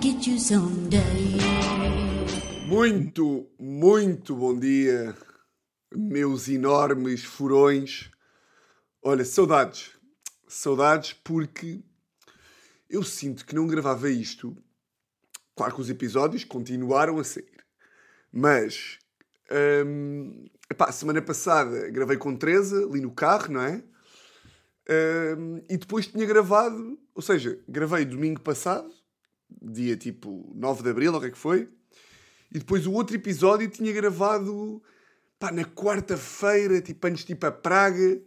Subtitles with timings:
[0.00, 1.02] get you someday.
[2.66, 5.14] Muito, muito bom dia,
[5.94, 8.10] meus enormes furões.
[9.02, 9.90] Olha, saudades.
[10.48, 11.82] Saudades porque
[12.88, 14.56] eu sinto que não gravava isto.
[15.56, 17.64] Claro que os episódios continuaram a sair.
[18.32, 18.98] Mas,
[19.86, 23.82] hum, epá, semana passada gravei com Teresa, ali no carro, não é?
[25.36, 28.90] Hum, e depois tinha gravado, ou seja, gravei domingo passado,
[29.60, 31.68] dia tipo 9 de Abril, ou o que é que foi?
[32.50, 34.82] E depois o outro episódio tinha gravado
[35.38, 38.20] pá, na quarta-feira, tipo antes ir para Praga.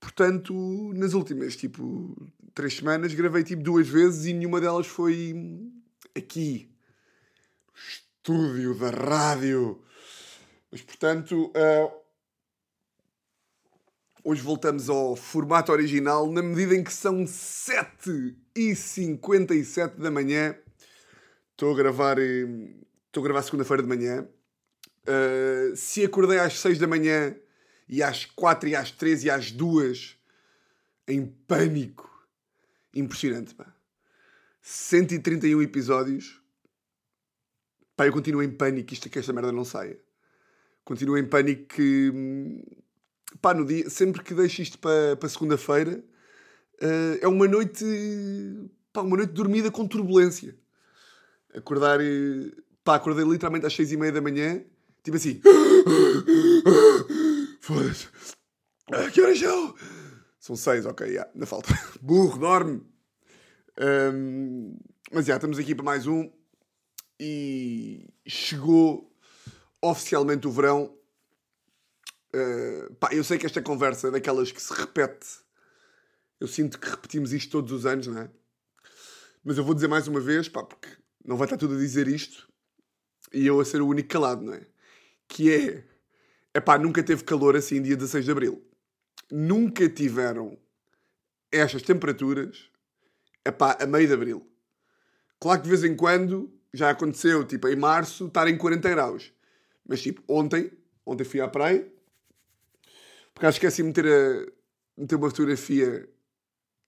[0.00, 0.54] Portanto,
[0.94, 2.16] nas últimas tipo
[2.54, 5.34] três semanas gravei tipo duas vezes e nenhuma delas foi
[6.16, 6.70] aqui,
[7.74, 9.82] estúdio da rádio.
[10.70, 11.97] Mas portanto, ah,
[14.28, 20.54] hoje voltamos ao formato original na medida em que são 7h57 da manhã.
[21.52, 22.18] Estou a gravar.
[22.18, 22.44] eh,
[23.06, 24.28] Estou a gravar segunda-feira de manhã.
[25.08, 27.34] Uh, se acordei às 6 da manhã
[27.88, 30.18] e às 4 e às 3 e às 2
[31.08, 32.06] em pânico.
[32.94, 33.74] Impressionante, pá.
[34.60, 36.42] 131 episódios.
[37.96, 39.98] Pá, eu continuo em pânico isto que esta merda não saia.
[40.84, 42.12] Continuo em pânico que...
[43.40, 43.88] Pá, no dia...
[43.90, 46.02] Sempre que deixo isto para, para segunda-feira
[46.82, 47.84] uh, é uma noite...
[48.92, 50.56] Pá, uma noite dormida com turbulência.
[51.54, 52.00] Acordar...
[52.00, 52.50] eh,
[52.82, 54.64] Pá, acordei literalmente às seis e meia da manhã.
[55.02, 55.40] Tipo assim...
[57.60, 58.08] Foda-se.
[58.90, 59.74] Ah, que horas são?
[60.40, 61.68] São seis, ok, yeah, falta.
[62.00, 62.82] Burro, dorme.
[63.78, 64.76] Ahm,
[65.12, 66.30] mas já, estamos aqui para mais um.
[67.20, 69.14] E chegou
[69.82, 70.96] oficialmente o verão.
[72.32, 75.26] Ah, pá, eu sei que esta conversa é daquelas que se repete.
[76.40, 78.30] Eu sinto que repetimos isto todos os anos, não é?
[79.44, 80.88] Mas eu vou dizer mais uma vez, pá, porque
[81.24, 82.48] não vai estar tudo a dizer isto
[83.32, 84.66] e eu a ser o único calado, não é?
[85.26, 85.84] Que é,
[86.54, 88.64] é pá, nunca teve calor assim dia 16 de Abril.
[89.30, 90.58] Nunca tiveram
[91.50, 92.70] estas temperaturas,
[93.44, 94.46] é pá, a meio de Abril.
[95.40, 99.32] Claro que de vez em quando já aconteceu, tipo, em março, estar em 40 graus.
[99.86, 100.70] Mas tipo, ontem,
[101.06, 101.90] ontem fui à praia,
[103.38, 106.08] porque acho que esqueci de meter, a, meter uma fotografia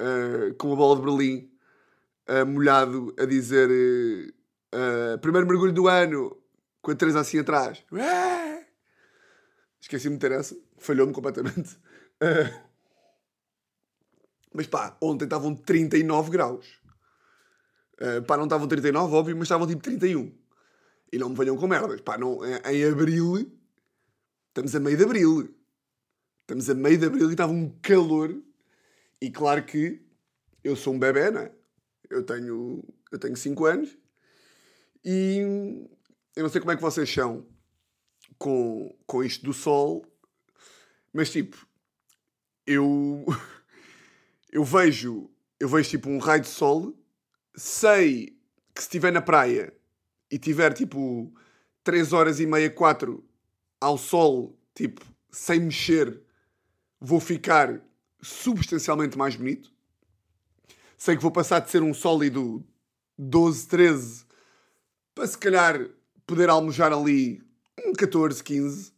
[0.01, 1.49] ah, com uma bola de Berlim
[2.27, 3.71] ah, molhado a dizer
[4.73, 6.37] ah, primeiro mergulho do ano
[6.83, 7.85] com a Teresa assim atrás.
[7.93, 8.67] Ué!
[9.81, 11.79] Esqueci de meter essa, falhou-me completamente.
[14.53, 16.81] Mas pá, ontem estavam 39 graus.
[18.01, 20.37] Ah, pá, não estavam 39, óbvio, mas estavam tipo 31.
[21.13, 22.01] E não me venham com merdas.
[22.01, 23.57] Pá, não, em abril,
[24.49, 25.60] estamos a meio de abril.
[26.51, 28.37] Estamos a meio de abril e estava um calor.
[29.21, 30.03] E claro que
[30.65, 31.53] eu sou um bebê, não é?
[32.11, 33.97] Eu tenho, eu tenho 5 anos
[35.05, 35.39] e
[36.35, 37.47] eu não sei como é que vocês são
[38.37, 40.05] com, com isto do sol,
[41.13, 41.57] mas tipo,
[42.67, 43.25] eu,
[44.51, 45.31] eu vejo,
[45.61, 46.99] eu vejo tipo um raio de sol,
[47.55, 48.37] sei
[48.75, 49.73] que se estiver na praia
[50.29, 51.33] e tiver tipo
[51.85, 53.25] 3 horas e meia, 4
[53.81, 55.01] ao sol, tipo,
[55.31, 56.29] sem mexer,
[57.01, 57.81] vou ficar
[58.21, 59.73] substancialmente mais bonito.
[60.97, 62.65] Sei que vou passar de ser um sólido
[63.17, 64.25] 12, 13
[65.15, 65.89] para se calhar
[66.27, 67.43] poder almojar ali
[67.87, 68.93] um 14, 15.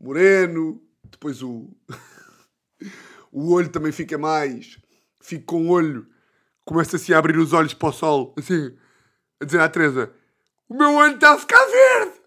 [0.00, 1.70] Moreno, depois o.
[3.30, 4.78] o olho também fica mais.
[5.20, 6.06] Fico com o olho,
[6.64, 8.76] começa assim a abrir os olhos para o sol, assim,
[9.40, 10.12] a dizer à Teresa:
[10.68, 12.20] O meu olho está a ficar verde!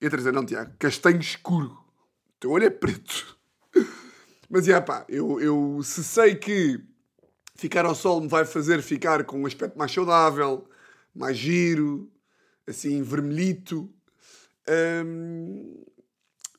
[0.00, 1.70] E a Teresa: Não, Tiago, castanho escuro.
[1.70, 3.36] O teu olho é preto.
[4.48, 6.80] Mas, já pá, eu, eu se sei que
[7.54, 10.68] ficar ao sol me vai fazer ficar com um aspecto mais saudável,
[11.14, 12.10] mais giro,
[12.66, 13.92] assim, vermelhito,
[15.04, 15.84] hum,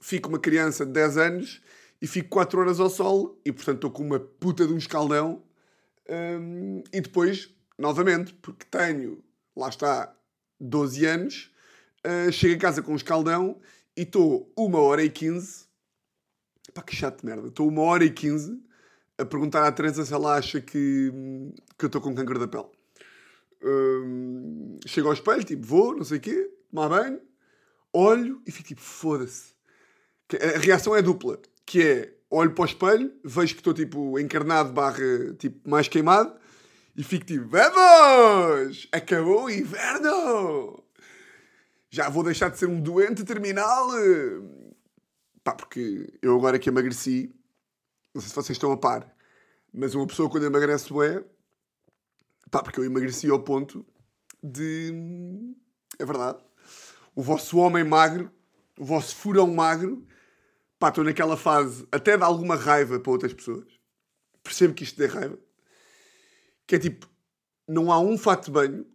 [0.02, 1.62] fico uma criança de 10 anos
[2.02, 5.44] e fico 4 horas ao sol e, portanto, estou com uma puta de um escaldão.
[6.10, 9.24] hum, e depois, novamente, porque tenho,
[9.56, 10.16] lá está,
[10.60, 11.52] 12 anos,
[12.04, 13.60] ah, chego a casa com um escaldão
[13.98, 15.69] e estou 1 hora e 15
[16.74, 17.48] Pá, que chato de merda.
[17.48, 18.60] Estou uma hora e quinze
[19.18, 21.12] a perguntar à Teresa se ela acha que,
[21.78, 22.68] que eu estou com câncer da pele.
[23.62, 27.20] Hum, chego ao espelho, tipo, vou, não sei o quê, tomar banho,
[27.92, 29.54] olho e fico tipo, foda-se.
[30.56, 34.72] A reação é dupla, que é, olho para o espelho, vejo que estou tipo encarnado
[34.72, 36.34] barra, tipo, mais queimado,
[36.96, 38.88] e fico tipo, vamos!
[38.92, 40.84] Acabou o inverno!
[41.90, 43.90] Já vou deixar de ser um doente terminal.
[45.44, 47.34] Pá, porque eu agora que emagreci,
[48.14, 49.16] não sei se vocês estão a par,
[49.74, 51.24] mas uma pessoa quando emagrece é.
[52.50, 53.86] Pá, porque eu emagreci ao ponto
[54.44, 54.94] de.
[55.98, 56.44] É verdade.
[57.16, 58.32] O vosso homem magro,
[58.78, 60.06] o vosso furão magro,
[60.80, 63.68] pá, estou naquela fase até de alguma raiva para outras pessoas.
[64.44, 65.38] Percebo que isto dê raiva.
[66.66, 67.08] Que é tipo,
[67.68, 68.86] não há um fato de banho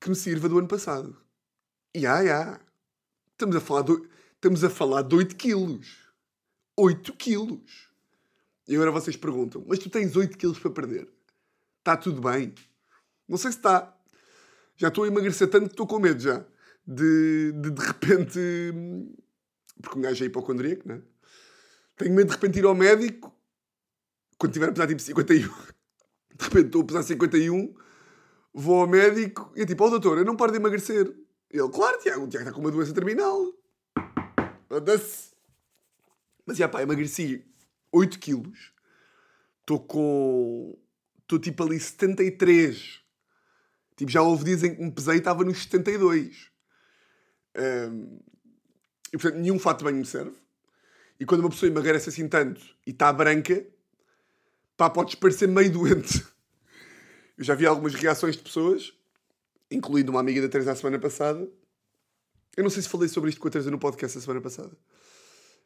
[0.00, 1.16] que me sirva do ano passado.
[1.94, 2.60] E há, há.
[3.32, 3.92] Estamos a falar de,
[4.44, 6.04] estamos a falar de 8 quilos.
[6.76, 7.88] 8 quilos.
[8.68, 11.08] E agora vocês perguntam, mas tu tens 8 quilos para perder?
[11.78, 12.54] Está tudo bem?
[13.26, 13.96] Não sei se está.
[14.76, 16.44] Já estou a emagrecer tanto que estou com medo já.
[16.86, 18.38] De de, de repente...
[19.80, 21.02] Porque um gajo é hipocondríaco, não é?
[21.96, 23.34] Tenho medo de repente ir ao médico
[24.36, 25.48] quando tiver a pesar tipo 51.
[26.36, 27.74] De repente estou a pesar 51,
[28.52, 31.14] vou ao médico e é tipo, ó oh, doutor, eu não paro de emagrecer.
[31.50, 33.54] Ele, claro, Tiago, o Tiago está com uma doença terminal.
[34.74, 35.28] Foda-se.
[36.44, 37.46] Mas já pá, emagreci
[37.92, 38.72] 8 quilos.
[39.60, 40.76] Estou com.
[41.22, 43.00] Estou tipo ali 73.
[43.96, 46.50] Tipo, já houve dias em que me pesei e estava nos 72.
[47.56, 48.18] Um,
[49.12, 50.36] e portanto, nenhum fato de banho me serve.
[51.20, 53.64] E quando uma pessoa emagrece assim tanto e está branca,
[54.76, 56.26] pá, podes parecer meio doente.
[57.38, 58.92] Eu já vi algumas reações de pessoas,
[59.70, 61.48] incluindo uma amiga da Teresa a semana passada.
[62.56, 64.76] Eu não sei se falei sobre isto com a Teresa no podcast a semana passada.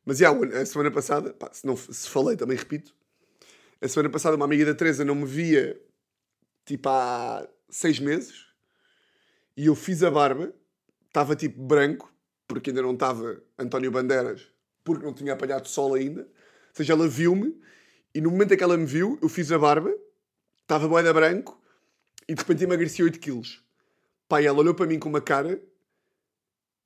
[0.05, 2.95] Mas, já, a semana passada, pá, se, não, se falei, também repito.
[3.81, 5.79] A semana passada, uma amiga da Teresa não me via,
[6.65, 8.47] tipo, há seis meses.
[9.57, 10.53] E eu fiz a barba.
[11.07, 12.13] Estava, tipo, branco,
[12.47, 14.47] porque ainda não estava António Bandeiras,
[14.83, 16.23] porque não tinha apanhado sol ainda.
[16.23, 17.61] Ou seja, ela viu-me.
[18.15, 19.95] E no momento em que ela me viu, eu fiz a barba.
[20.63, 21.61] Estava boeda branco.
[22.27, 23.63] E de repente emagreci 8 quilos.
[24.29, 25.61] Pai, ela olhou para mim com uma cara.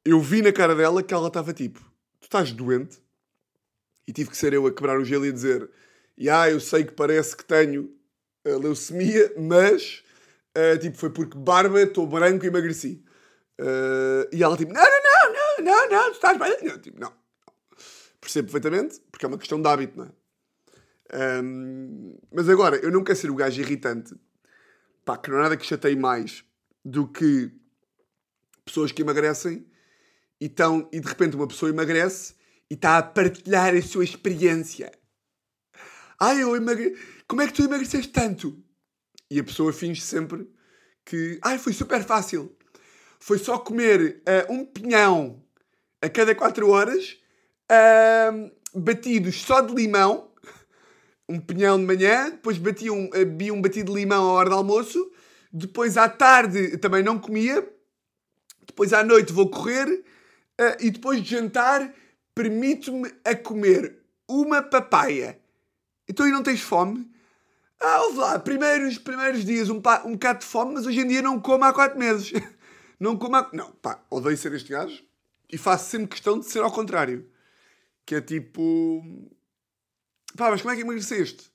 [0.05, 1.81] Eu vi na cara dela que ela estava tipo:
[2.21, 3.03] Tu estás doente?
[4.07, 5.71] e tive que ser eu a quebrar o gelo e a dizer:
[6.31, 7.95] ah, eu sei que parece que tenho
[8.47, 10.03] uh, leucemia, mas
[10.57, 13.03] uh, tipo, foi porque barba, estou branco e emagreci.
[13.61, 16.69] Uh, e ela tipo: não, não, não, não, não, não, tu estás bem.
[16.69, 17.13] Eu, tipo, não.
[18.21, 21.43] Percebo perfeitamente, porque é uma questão de hábito, não é?
[21.43, 24.15] Um, mas agora, eu não quero ser o gajo irritante,
[25.05, 26.45] pá, que não há nada que chateie mais
[26.85, 27.53] do que
[28.65, 29.67] pessoas que emagrecem
[30.43, 32.35] e, tão, e de repente uma pessoa emagrece
[32.69, 34.91] e está a partilhar a sua experiência.
[36.19, 36.99] Ai, eu emagre...
[37.29, 38.61] Como é que tu emagreceste tanto?
[39.31, 40.51] E a pessoa finge sempre
[41.05, 41.39] que.
[41.43, 42.57] Ai, foi super fácil.
[43.21, 45.45] Foi só comer uh, um pinhão
[46.03, 47.17] a cada 4 horas,
[47.71, 50.33] uh, batidos só de limão.
[51.29, 54.57] Um pinhão de manhã, depois bati um, uh, um batido de limão à hora do
[54.57, 55.09] almoço.
[55.53, 57.65] Depois à tarde também não comia.
[58.67, 60.05] Depois à noite vou correr.
[60.61, 61.93] Uh, e depois de jantar
[62.35, 65.41] permito-me a comer uma papaya.
[66.09, 67.11] Então aí não tens fome?
[67.81, 71.07] Ah, ouve lá, primeiros, primeiros dias um, pa, um bocado de fome, mas hoje em
[71.07, 72.33] dia não como há 4 meses.
[72.99, 73.51] não como há...
[73.53, 75.03] Não, pá, odeio ser este gajo
[75.51, 77.29] e faço sempre questão de ser ao contrário.
[78.07, 79.03] Que é tipo...
[80.37, 81.51] Pá, mas como é que emagreceste?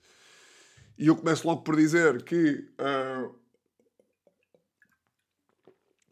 [0.98, 2.70] E eu começo logo por dizer que...
[2.80, 3.34] Uh...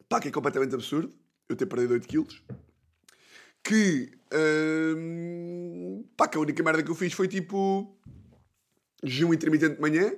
[0.08, 1.14] Pá, que é completamente absurdo
[1.50, 2.44] eu ter perdido 8 quilos
[3.66, 4.12] que.
[4.32, 7.98] Hum, pá, que a única merda que eu fiz foi tipo.
[9.04, 10.14] jejum intermitente de manhã,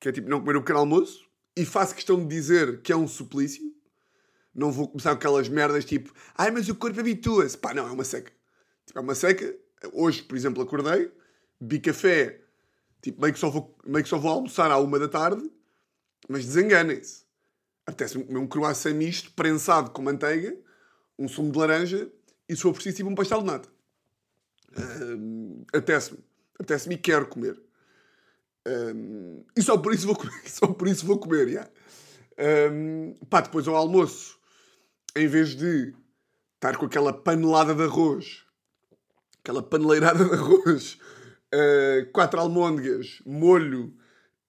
[0.00, 2.96] que é tipo não comer o pequeno almoço, e faço questão de dizer que é
[2.96, 3.62] um suplício.
[4.54, 7.58] Não vou começar com aquelas merdas tipo, ai, mas o corpo habitua-se.
[7.58, 8.32] Pá, não, é uma seca.
[8.86, 9.54] Tipo, é uma seca.
[9.92, 11.12] Hoje, por exemplo, acordei,
[11.60, 12.40] bebi café,
[13.02, 15.50] tipo, meio que só vou, meio que só vou almoçar à uma da tarde,
[16.28, 17.24] mas desenganem-se.
[17.86, 20.56] Apetece-me comer um croissant misto, prensado com manteiga,
[21.18, 22.10] um sumo de laranja
[22.48, 23.68] e for preciso, tipo um pastel de nata.
[24.76, 26.18] Um, apetece-me.
[26.58, 27.60] Apetece-me e quero comer.
[28.66, 30.40] Um, e só por isso vou comer.
[30.48, 31.68] Só por isso vou comer, já.
[32.70, 34.38] Um, pá, depois ao almoço,
[35.14, 35.94] em vez de
[36.54, 38.44] estar com aquela panelada de arroz,
[39.40, 40.98] aquela paneleirada de arroz,
[41.54, 43.94] uh, quatro almôndegas, molho,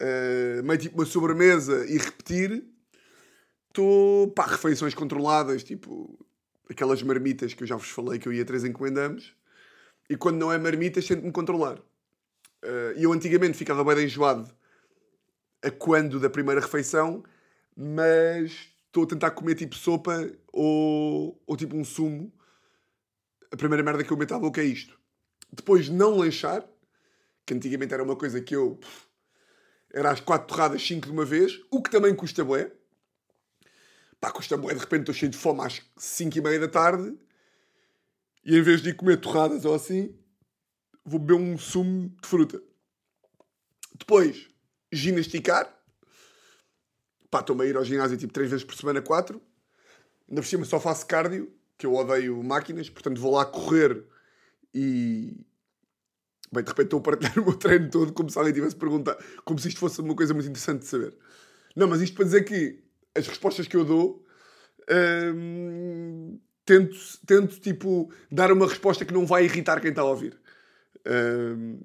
[0.01, 2.65] uh, meio tipo uma sobremesa e repetir,
[3.67, 6.24] estou, pá, refeições controladas, tipo
[6.69, 9.35] aquelas marmitas que eu já vos falei que eu ia três encomendamos.
[10.09, 11.77] E quando não é marmitas, tento-me controlar.
[11.77, 14.49] Uh, e eu antigamente ficava bem enjoado
[15.63, 17.23] a quando da primeira refeição,
[17.75, 22.31] mas estou a tentar comer tipo sopa ou, ou tipo um sumo.
[23.51, 24.99] A primeira merda que eu meto à boca é isto.
[25.51, 26.67] Depois não lanchar,
[27.45, 28.75] que antigamente era uma coisa que eu...
[28.75, 29.05] Pff,
[29.93, 32.69] era às quatro torradas, cinco de uma vez, o que também custa bué.
[34.19, 37.17] Pá, custa bué, de repente estou cheio de fome às 5 e meia da tarde
[38.45, 40.15] e em vez de ir comer torradas ou assim,
[41.03, 42.61] vou beber um sumo de fruta.
[43.97, 44.47] Depois,
[44.91, 45.73] ginasticar.
[47.31, 49.41] pá, estou-me a ir ao ginásio tipo 3 vezes por semana, 4.
[50.29, 54.05] Ainda por cima só faço cardio, que eu odeio máquinas, portanto vou lá correr
[54.73, 55.37] e.
[56.51, 59.23] Bem, de repente estou a partilhar o meu treino todo como se alguém tivesse perguntado,
[59.43, 61.17] como se isto fosse uma coisa muito interessante de saber.
[61.75, 62.84] Não, mas isto para dizer que
[63.15, 64.25] as respostas que eu dou.
[65.35, 70.39] hum, tento, tento, tipo, dar uma resposta que não vai irritar quem está a ouvir.
[71.07, 71.79] Hum,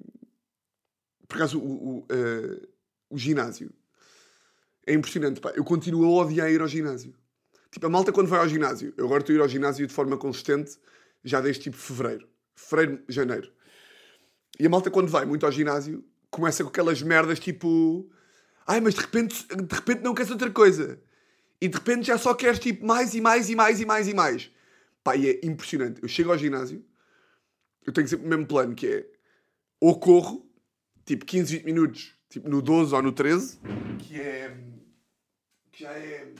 [1.27, 2.67] por acaso, o, o, eh,
[3.09, 3.71] o ginásio
[4.85, 5.39] é impressionante.
[5.39, 5.51] Pá.
[5.55, 7.13] Eu continuo a odiar ir ao ginásio.
[7.71, 9.93] Tipo, a malta quando vai ao ginásio, eu agora estou a ir ao ginásio de
[9.93, 10.77] forma consistente
[11.23, 12.27] já desde tipo fevereiro.
[12.53, 13.51] Fevereiro, janeiro.
[14.59, 18.09] E a malta quando vai muito ao ginásio começa com aquelas merdas tipo.
[18.67, 21.01] Ai, mas de repente, de repente não queres outra coisa.
[21.61, 24.13] E de repente já só queres tipo mais e mais e mais e mais e
[24.13, 24.51] mais.
[25.03, 26.01] Pá, e é impressionante.
[26.01, 26.83] Eu chego ao ginásio,
[27.85, 29.07] eu tenho sempre o mesmo plano que é
[29.79, 30.49] ou corro,
[31.05, 33.59] tipo 15, 20 minutos, tipo no 12 ou no 13,
[33.99, 34.57] que é.
[35.71, 36.33] que já é.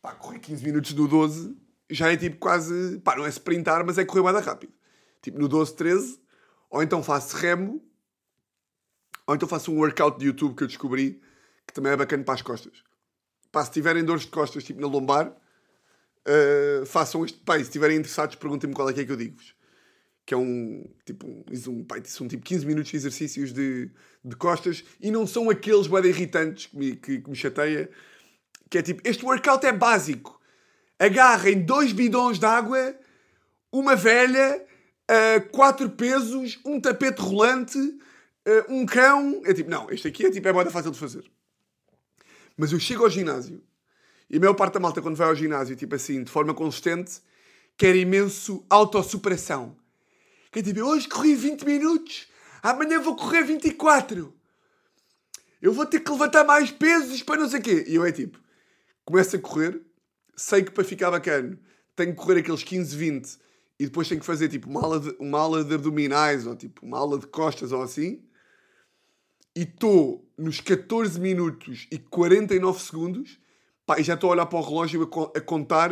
[0.00, 1.56] pá, correr 15 minutos no 12
[1.90, 2.98] já é tipo quase.
[3.00, 4.72] pá, não é sprintar, mas é correr mais rápido.
[5.22, 6.20] Tipo no 12, 13,
[6.70, 7.82] ou então faço remo,
[9.26, 11.22] ou então faço um workout de YouTube que eu descobri
[11.66, 12.83] que também é bacana para as costas.
[13.54, 17.40] Pá, se tiverem dores de costas, tipo na lombar, uh, façam este.
[17.40, 19.54] E se estiverem interessados, perguntem-me qual é que é que eu digo-vos.
[20.26, 23.88] Que é um tipo, um, um, pá, são tipo 15 minutos de exercícios de,
[24.24, 27.88] de costas e não são aqueles bem irritantes que me, que, que me chateia.
[28.68, 30.40] Que é tipo, este workout é básico.
[30.98, 32.98] Agarrem dois bidões de água,
[33.70, 34.66] uma velha,
[35.08, 39.42] uh, quatro pesos, um tapete rolante, uh, um cão.
[39.44, 41.24] É tipo, não, este aqui é tipo, é bem fácil de fazer.
[42.56, 43.62] Mas eu chego ao ginásio
[44.28, 47.20] e a maior parte da malta, quando vai ao ginásio, tipo assim, de forma consistente,
[47.76, 49.76] quer imenso autossuperação.
[50.50, 52.28] Quer tipo, hoje corri 20 minutos,
[52.62, 54.32] amanhã vou correr 24.
[55.60, 57.84] Eu vou ter que levantar mais pesos para não sei o quê.
[57.88, 58.38] E eu é tipo,
[59.04, 59.80] começo a correr,
[60.36, 61.58] sei que para ficar bacana
[61.96, 63.38] tenho que correr aqueles 15, 20
[63.78, 66.98] e depois tenho que fazer tipo uma de, uma aula de abdominais ou tipo uma
[66.98, 68.22] aula de costas ou assim.
[69.56, 73.38] E estou nos 14 minutos e 49 segundos
[73.86, 75.90] pá, e já estou a olhar para o relógio a, co- a contar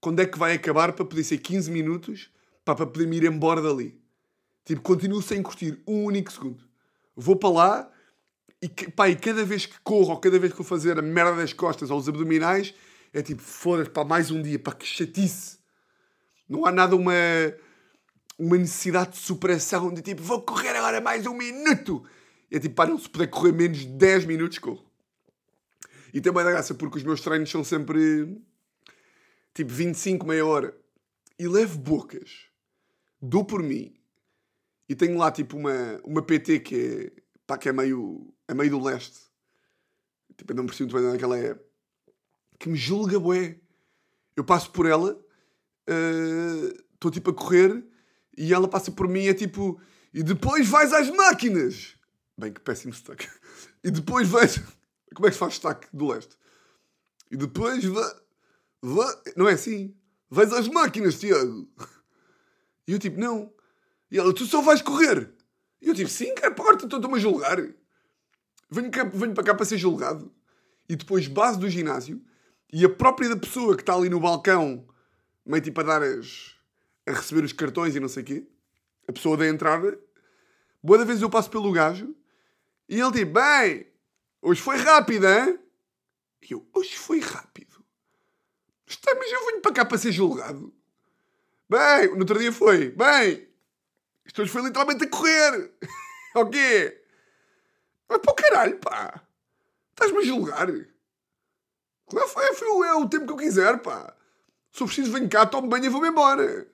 [0.00, 2.30] quando é que vai acabar para poder ser 15 minutos
[2.64, 4.00] pá, para poder me ir embora dali.
[4.64, 6.64] Tipo, continuo sem curtir um único segundo.
[7.14, 7.90] Vou para lá
[8.62, 11.36] e, pá, e cada vez que corro ou cada vez que vou fazer a merda
[11.36, 12.74] das costas ou os abdominais
[13.12, 15.58] é tipo, foda-se, pá, mais um dia, pá, que chatice.
[16.48, 17.12] Não há nada uma,
[18.38, 22.02] uma necessidade de superação de tipo, vou correr agora mais um minuto.
[22.54, 24.88] É tipo, pá, não se puder correr menos de 10 minutos, corro.
[26.12, 28.40] E também dá graça porque os meus treinos são sempre
[29.52, 30.72] tipo 25, meia hora.
[31.36, 32.46] E levo bocas.
[33.20, 33.92] Dou por mim.
[34.88, 38.70] E tenho lá tipo uma, uma PT que é, pá, que é meio, é meio
[38.70, 39.18] do leste.
[40.36, 41.58] Tipo, eu não percebo muito bem onde é que ela é.
[42.56, 43.58] Que me julga, bué.
[44.36, 45.20] Eu passo por ela,
[46.94, 47.84] estou tipo a correr
[48.38, 49.80] e ela passa por mim é tipo.
[50.12, 51.93] E depois vais às máquinas!
[52.36, 53.28] Bem, que péssimo sotaque.
[53.82, 54.60] E depois vais.
[55.14, 56.36] Como é que se faz sotaque do leste?
[57.30, 58.12] E depois vai.
[58.82, 59.14] vai...
[59.36, 59.94] Não é assim?
[60.30, 61.68] Vais às máquinas, Tiago!
[62.86, 63.52] E eu tipo, não.
[64.10, 65.32] E ela, tu só vais correr!
[65.80, 67.58] E eu tipo, sim, cara, porta, estou-me a julgar.
[68.70, 70.32] Venho, cá- venho para cá para ser julgado.
[70.88, 72.22] E depois, base do ginásio,
[72.72, 74.86] e a própria da pessoa que está ali no balcão,
[75.46, 76.54] meio tipo a dar as.
[77.06, 78.46] a receber os cartões e não sei o quê,
[79.08, 79.98] a pessoa da entrada,
[80.82, 82.14] boa da vez eu passo pelo gajo,
[82.88, 83.86] e ele tipo, bem,
[84.42, 85.58] hoje foi rápido, hein?
[86.42, 87.84] E eu, hoje foi rápido?
[88.86, 90.72] Está, mas eu venho para cá para ser julgado.
[91.68, 93.48] Bem, no outro dia foi, bem,
[94.24, 95.72] isto hoje foi literalmente a correr.
[96.36, 97.02] o quê?
[98.08, 99.22] Mas para o caralho, pá.
[99.90, 100.66] Estás-me a julgar.
[102.06, 104.14] Claro, foi, foi o, é o tempo que eu quiser, pá.
[104.70, 106.68] Se eu preciso, venho cá, tomo banho e vou-me embora.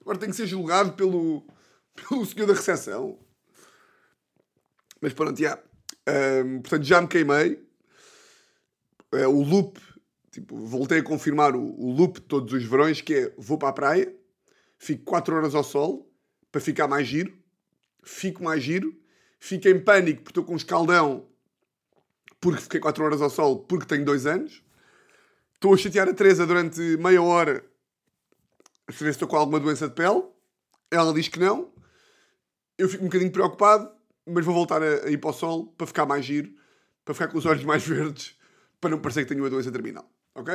[0.00, 1.46] Agora tenho que ser julgado pelo,
[1.96, 3.18] pelo senhor da recepção.
[5.00, 5.58] Mas pronto, já.
[6.06, 7.62] Ahm, portanto, já me queimei.
[9.12, 9.80] É, o loop,
[10.30, 13.68] tipo, voltei a confirmar o, o loop de todos os verões, que é, vou para
[13.68, 14.14] a praia,
[14.78, 16.10] fico 4 horas ao sol,
[16.52, 17.32] para ficar mais giro,
[18.02, 18.94] fico mais giro,
[19.38, 21.28] fico em pânico porque estou com um escaldão,
[22.40, 24.62] porque fiquei 4 horas ao sol, porque tenho 2 anos,
[25.54, 27.64] estou a chatear a Teresa durante meia hora,
[28.86, 30.22] a saber se estou com alguma doença de pele,
[30.90, 31.72] ela diz que não,
[32.76, 33.90] eu fico um bocadinho preocupado,
[34.28, 36.52] mas vou voltar a, ir para o sol para ficar mais giro,
[37.04, 38.36] para ficar com os olhos mais verdes,
[38.80, 40.10] para não parecer que tenho uma doença terminal.
[40.34, 40.54] Ok?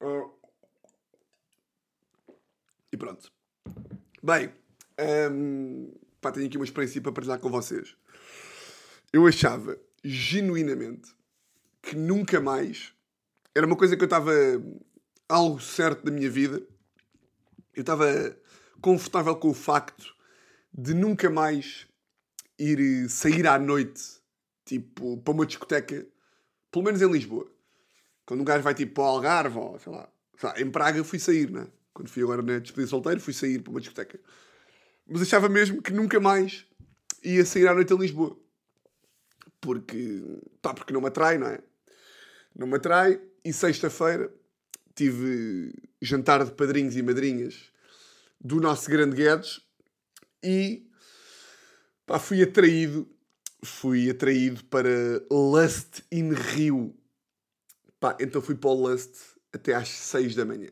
[0.00, 0.30] Ah,
[2.92, 3.32] e pronto.
[4.22, 4.52] Bem,
[5.32, 7.96] hum, pá, tenho aqui uma experiência para partilhar com vocês.
[9.12, 11.12] Eu achava genuinamente
[11.82, 12.92] que nunca mais.
[13.52, 14.32] Era uma coisa que eu estava
[15.28, 16.62] algo certo da minha vida.
[17.74, 18.06] Eu estava
[18.80, 20.14] confortável com o facto
[20.72, 21.88] de nunca mais
[22.58, 24.02] ir sair à noite,
[24.64, 26.06] tipo, para uma discoteca,
[26.70, 27.50] pelo menos em Lisboa.
[28.26, 30.08] Quando um gajo vai tipo para o Algarve, ou sei lá,
[30.56, 31.66] em Praga fui sair, né?
[31.92, 34.18] Quando fui agora na despedida solteiro, fui sair para uma discoteca.
[35.06, 36.66] Mas achava mesmo que nunca mais
[37.22, 38.36] ia sair à noite em Lisboa.
[39.60, 40.22] Porque,
[40.60, 41.60] pá, porque não me atrai, não é?
[42.54, 43.20] Não me atrai.
[43.44, 44.32] E sexta-feira
[44.94, 47.70] tive jantar de padrinhos e madrinhas
[48.40, 49.60] do nosso grande Guedes
[50.42, 50.86] e
[52.06, 53.08] pá, fui atraído
[53.64, 56.94] fui atraído para Lust in Rio.
[57.98, 59.14] Pá, então fui para o Lust
[59.52, 60.68] até às 6 da manhã.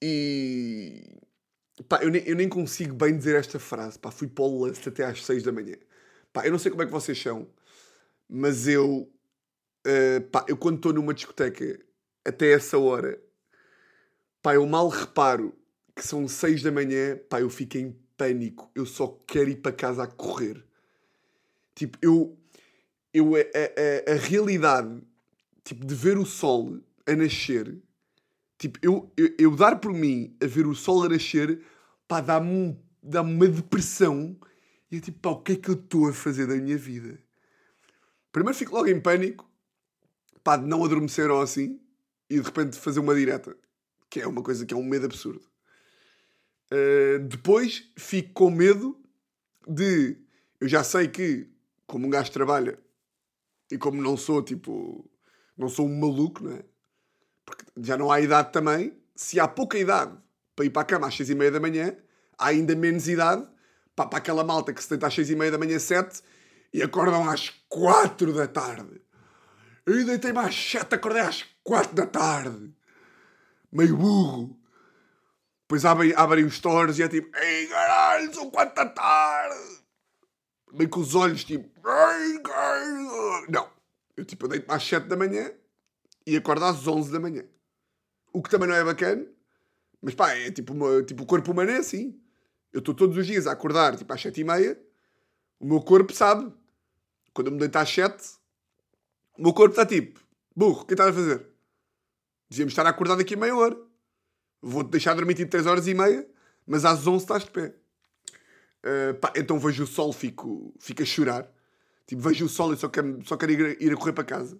[0.00, 1.18] E
[1.88, 3.98] pá, eu, nem, eu nem consigo bem dizer esta frase.
[3.98, 5.76] Pá, fui para o Lust até às 6 da manhã.
[6.32, 7.46] Pá, eu não sei como é que vocês são,
[8.28, 9.12] mas eu,
[9.86, 11.78] uh, pá, eu quando estou numa discoteca
[12.24, 13.22] até essa hora,
[14.40, 15.54] pá, eu mal reparo
[15.94, 18.70] que são 6 da manhã, pá, eu fico em pânico.
[18.72, 20.64] Eu só quero ir para casa a correr.
[21.74, 22.38] Tipo, eu.
[23.12, 25.02] eu a, a, a realidade
[25.64, 27.82] tipo, de ver o sol a nascer.
[28.58, 31.60] Tipo, eu, eu, eu dar por mim a ver o sol a nascer,
[32.06, 34.36] pá, dá-me um, dá uma depressão.
[34.88, 37.18] E é tipo, pá, o que é que eu estou a fazer da minha vida?
[38.30, 39.50] Primeiro fico logo em pânico,
[40.44, 41.80] pá, de não adormecer ou assim,
[42.30, 43.56] e de repente fazer uma direta,
[44.08, 45.51] que é uma coisa que é um medo absurdo.
[46.72, 48.98] Uh, depois fico com medo
[49.68, 50.16] de.
[50.58, 51.50] Eu já sei que,
[51.86, 52.78] como um gajo trabalha,
[53.70, 55.06] e como não sou tipo.
[55.54, 56.64] Não sou um maluco, não é?
[57.44, 58.96] Porque já não há idade também.
[59.14, 60.16] Se há pouca idade
[60.56, 61.94] para ir para a cama às seis e meia da manhã,
[62.38, 63.46] há ainda menos idade
[63.94, 66.22] para, para aquela malta que se deita às seis e meia da manhã, sete,
[66.72, 69.02] e acordam às quatro da tarde.
[69.84, 72.74] Eu deitei-me às sete, acordei às quatro da tarde.
[73.70, 74.61] Meio burro.
[75.72, 79.78] Depois abrem, abrem os stores e é tipo, ei caralho, são quatro da tarde.
[80.70, 83.50] Meio com os olhos tipo, ei caralho.
[83.50, 83.70] Não.
[84.14, 85.50] Eu tipo, eu deito-me às sete da manhã
[86.26, 87.42] e acordo às onze da manhã.
[88.34, 89.24] O que também não é bacana.
[90.02, 92.20] Mas pá, é tipo, uma, tipo o corpo humano é assim.
[92.70, 94.78] Eu estou todos os dias a acordar tipo às sete e meia.
[95.58, 96.52] O meu corpo sabe.
[97.32, 98.34] Quando eu me deito às sete,
[99.38, 100.20] o meu corpo está tipo,
[100.54, 101.46] burro, o que estás a fazer?
[102.50, 103.91] Devíamos estar acordado aqui meia hora.
[104.62, 106.24] Vou-te deixar dormir tipo 3 horas e meia,
[106.64, 107.74] mas às 11 estás de pé.
[108.84, 111.52] Uh, pá, então vejo o sol, fico, fico a chorar.
[112.06, 114.56] Tipo, vejo o sol e só quero, só quero ir, ir a correr para casa.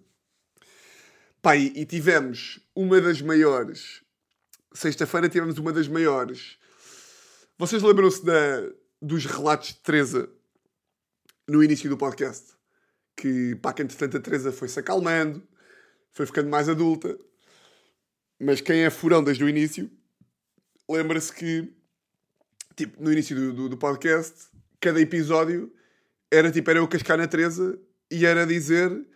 [1.41, 4.01] Pá, e, e tivemos uma das maiores.
[4.73, 6.57] Sexta-feira tivemos uma das maiores.
[7.57, 8.69] Vocês lembram-se da,
[9.01, 10.29] dos relatos de Teresa
[11.47, 12.53] no início do podcast?
[13.15, 15.41] Que, pá, que entretanto a Teresa foi-se acalmando,
[16.11, 17.17] foi ficando mais adulta
[18.39, 19.89] mas quem é furão desde o início,
[20.89, 21.73] lembra-se que,
[22.75, 24.47] tipo, no início do, do, do, podcast,
[24.79, 25.71] cada episódio
[26.31, 27.79] era tipo, era eu cascar na Teresa
[28.11, 29.07] e era dizer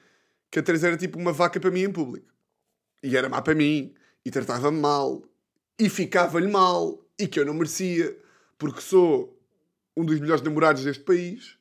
[0.50, 2.32] que a Teresa era tipo uma vaca para mim em público.
[3.04, 3.94] E era má para mim,
[4.26, 5.24] e tratava-me mal,
[5.80, 8.18] e ficava-lhe mal, e que eu não merecia,
[8.58, 9.38] porque sou
[9.96, 11.58] um dos melhores namorados deste país.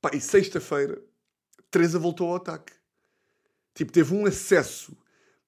[0.00, 1.02] Pá, e sexta-feira,
[1.70, 2.72] Teresa voltou ao ataque.
[3.74, 4.96] Tipo, teve um acesso,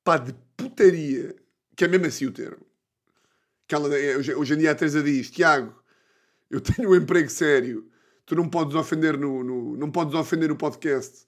[0.05, 1.35] pá, de putaria
[1.77, 2.64] que é mesmo assim o termo.
[3.66, 5.75] Que ela, hoje, hoje em dia a Teresa diz: Tiago,
[6.51, 7.90] eu tenho um emprego sério,
[8.27, 11.27] tu não podes ofender no, no, não podes ofender no podcast,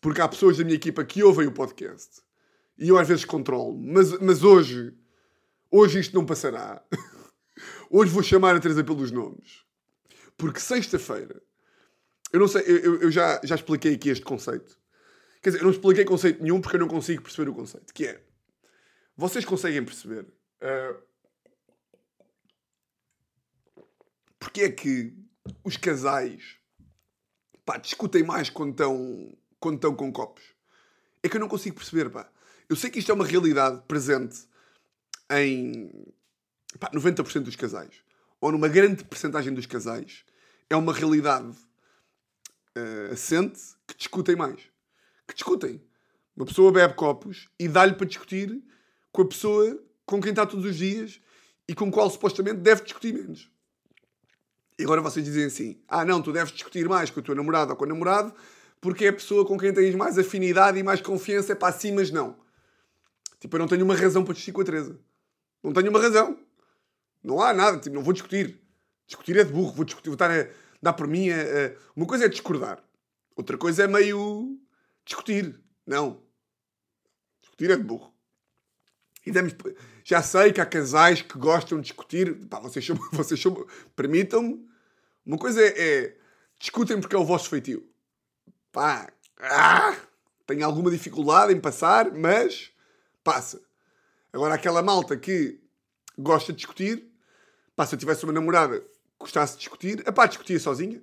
[0.00, 2.22] porque há pessoas da minha equipa que ouvem o podcast
[2.76, 4.92] e eu às vezes controlo, mas, mas hoje,
[5.70, 6.84] hoje isto não passará.
[7.90, 9.64] hoje vou chamar a Teresa pelos nomes,
[10.36, 11.40] porque sexta-feira,
[12.32, 14.76] eu não sei, eu, eu já, já expliquei aqui este conceito.
[15.40, 18.06] Quer dizer, eu não expliquei conceito nenhum porque eu não consigo perceber o conceito, que
[18.06, 18.24] é
[19.16, 20.26] vocês conseguem perceber
[20.62, 21.02] uh,
[24.38, 25.12] porque é que
[25.64, 26.56] os casais
[27.64, 30.44] pá, discutem mais quando estão, quando estão com copos?
[31.22, 32.30] É que eu não consigo perceber, pá.
[32.68, 34.46] Eu sei que isto é uma realidade presente
[35.30, 35.90] em
[36.78, 38.02] pá, 90% dos casais,
[38.40, 40.24] ou numa grande percentagem dos casais,
[40.68, 41.56] é uma realidade
[42.76, 44.60] uh, assente que discutem mais.
[45.26, 45.82] Que discutem.
[46.36, 48.62] Uma pessoa bebe copos e dá-lhe para discutir
[49.14, 51.20] com a pessoa com quem está todos os dias
[51.68, 53.48] e com qual supostamente deve discutir menos.
[54.76, 57.70] E agora vocês dizem assim: ah, não, tu deves discutir mais com a tua namorada
[57.72, 58.34] ou com o namorado
[58.84, 61.52] porque é a pessoa com quem tens mais afinidade e mais confiança.
[61.52, 62.36] É para assim, mas não.
[63.40, 65.00] Tipo, eu não tenho uma razão para discutir com a Teresa.
[65.62, 66.38] Não tenho uma razão.
[67.22, 67.78] Não há nada.
[67.78, 68.60] Tipo, não vou discutir.
[69.06, 69.72] Discutir é de burro.
[69.72, 70.50] Vou discutir, vou estar a
[70.82, 71.30] dar por mim.
[71.30, 71.72] A, a...
[71.96, 72.84] Uma coisa é discordar.
[73.34, 74.60] Outra coisa é meio
[75.02, 75.58] discutir.
[75.86, 76.22] Não.
[77.40, 78.13] Discutir é de burro.
[79.26, 79.54] E demos,
[80.04, 82.46] já sei que há casais que gostam de discutir.
[82.46, 84.68] Pá, vocês são, vocês são, permitam-me.
[85.24, 85.68] Uma coisa é,
[86.04, 86.16] é,
[86.58, 87.88] discutem porque é o vosso feitio.
[88.70, 89.10] Pá,
[89.40, 89.96] ah,
[90.46, 92.70] tenho alguma dificuldade em passar, mas
[93.22, 93.60] passa.
[94.32, 95.60] Agora, aquela malta que
[96.18, 97.08] gosta de discutir,
[97.74, 98.86] pá, se eu tivesse uma namorada que
[99.18, 101.02] gostasse de discutir, é pá, discutia sozinha.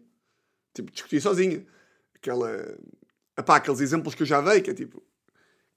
[0.74, 1.66] Tipo, discutia sozinha.
[2.16, 2.78] Aquela.
[3.38, 5.02] Epá, aqueles exemplos que eu já dei, que é tipo.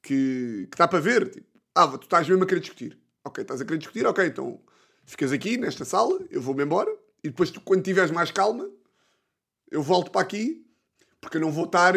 [0.02, 1.30] Que, que dá para ver.
[1.30, 2.98] Tipo, ah, tu estás mesmo a querer discutir.
[3.24, 4.60] Ok, estás a querer discutir, ok, então
[5.04, 6.90] ficas aqui nesta sala, eu vou-me embora
[7.22, 8.68] e depois tu, quando tiveres mais calma,
[9.70, 10.64] eu volto para aqui
[11.24, 11.94] porque eu não vou estar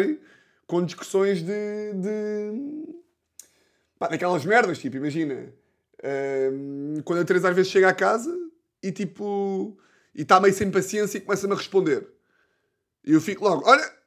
[0.66, 1.92] com discussões de.
[1.94, 2.94] de...
[3.98, 5.52] Pá, daquelas merdas, tipo, imagina.
[6.52, 8.34] Hum, quando a Teresa às vezes chega à casa
[8.82, 9.76] e tipo.
[10.14, 12.06] e está meio sem paciência e começa-me a responder.
[13.04, 13.98] E eu fico logo, olha!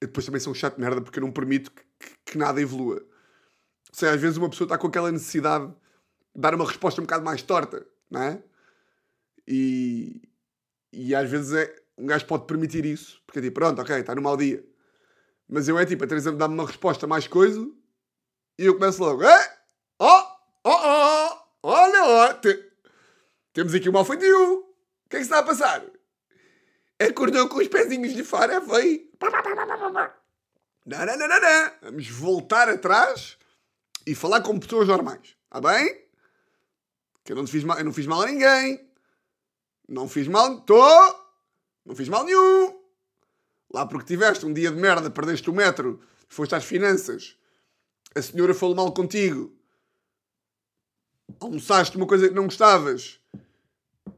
[0.00, 2.38] E depois também sou um chato de merda porque eu não permito que, que, que
[2.38, 3.04] nada evolua.
[3.92, 7.24] Seja, às vezes uma pessoa está com aquela necessidade de dar uma resposta um bocado
[7.24, 8.42] mais torta, não é?
[9.46, 10.22] E,
[10.90, 14.14] e às vezes é, um gajo pode permitir isso, porque é tipo, pronto, ok, está
[14.14, 14.64] no mau dia.
[15.46, 17.60] Mas eu é tipo, a Teresa me dá-me uma resposta mais coisa
[18.58, 19.58] e eu começo logo, é?
[19.98, 20.22] Oh,
[20.64, 22.72] oh, oh, olha, ó, te...
[23.52, 24.60] temos aqui um mal feitio.
[24.60, 25.84] O que é que está a passar?
[26.98, 29.10] Acordou com os pezinhos de fora, foi.
[30.86, 31.72] Não, não, não, não, não.
[31.82, 33.36] Vamos voltar atrás
[34.06, 35.36] e falar com pessoas normais.
[35.44, 36.02] Está bem?
[37.24, 38.88] Que eu não fiz mal, eu não fiz mal a ninguém.
[39.88, 40.58] Não fiz mal.
[40.58, 41.22] Estou!
[41.84, 42.80] Não fiz mal nenhum.
[43.72, 47.36] Lá porque tiveste um dia de merda, perdeste o metro, foste às finanças,
[48.14, 49.56] a senhora falou mal contigo,
[51.40, 53.18] almoçaste uma coisa que não gostavas,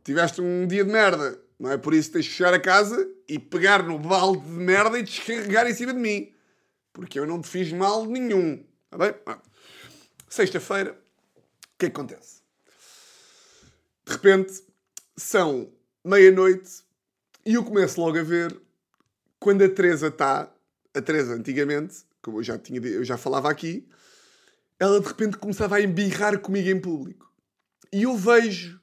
[0.02, 3.38] tiveste um dia de merda, não é por isso tens de chegar a casa e
[3.38, 6.32] pegar no balde de merda e descarregar em cima de mim.
[6.92, 8.64] Porque eu não te fiz mal nenhum.
[8.84, 9.14] Está bem?
[10.34, 12.42] Sexta-feira, o que é que acontece?
[14.04, 14.64] De repente,
[15.16, 15.72] são
[16.04, 16.82] meia-noite
[17.46, 18.60] e eu começo logo a ver
[19.38, 20.52] quando a Teresa está,
[20.92, 23.88] a Teresa antigamente, como eu já, tinha, eu já falava aqui,
[24.80, 27.32] ela de repente começava a embirrar comigo em público.
[27.92, 28.80] E eu vejo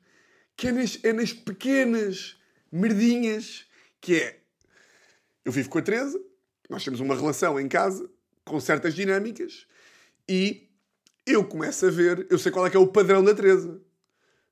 [0.56, 2.38] que é nas, é nas pequenas
[2.72, 3.66] merdinhas
[4.00, 4.40] que é.
[5.44, 6.18] Eu vivo com a Teresa,
[6.70, 8.10] nós temos uma relação em casa
[8.46, 9.68] com certas dinâmicas
[10.30, 10.71] e
[11.26, 13.80] eu começo a ver, eu sei qual é que é o padrão da Teresa.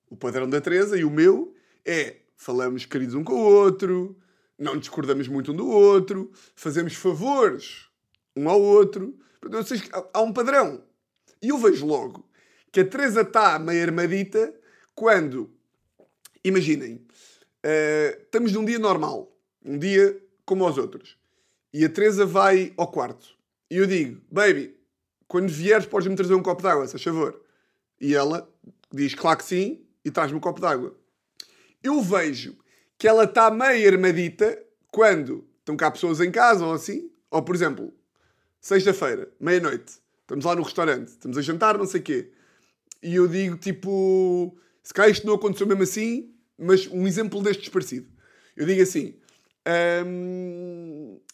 [0.10, 1.54] O padrão da Teresa e o meu
[1.86, 4.18] é falamos queridos um com o outro,
[4.58, 7.88] não discordamos muito um do outro, fazemos favores
[8.36, 9.18] um ao outro.
[9.44, 10.84] Ou seja, há um padrão.
[11.42, 12.30] E eu vejo logo
[12.72, 14.54] que a Teresa está meio armadita
[14.94, 15.50] quando,
[16.44, 16.96] imaginem,
[17.66, 21.18] uh, estamos num dia normal, um dia como os outros,
[21.74, 23.38] e a Teresa vai ao quarto.
[23.70, 24.79] E eu digo, baby,
[25.30, 27.40] quando vieres podes-me trazer um copo d'água, se faz favor.
[28.02, 28.50] E ela
[28.92, 30.98] diz, claro que sim, e traz-me um copo d'água.
[31.84, 32.58] Eu vejo
[32.98, 34.62] que ela está meio armadita
[34.92, 37.12] quando estão cá pessoas em casa ou assim.
[37.30, 37.94] Ou, por exemplo,
[38.60, 42.32] sexta-feira, meia-noite, estamos lá no restaurante, estamos a jantar, não sei o quê.
[43.04, 47.70] E eu digo, tipo, se cá isto não aconteceu mesmo assim, mas um exemplo destes
[47.70, 48.08] parecido.
[48.58, 49.16] Eu digo assim,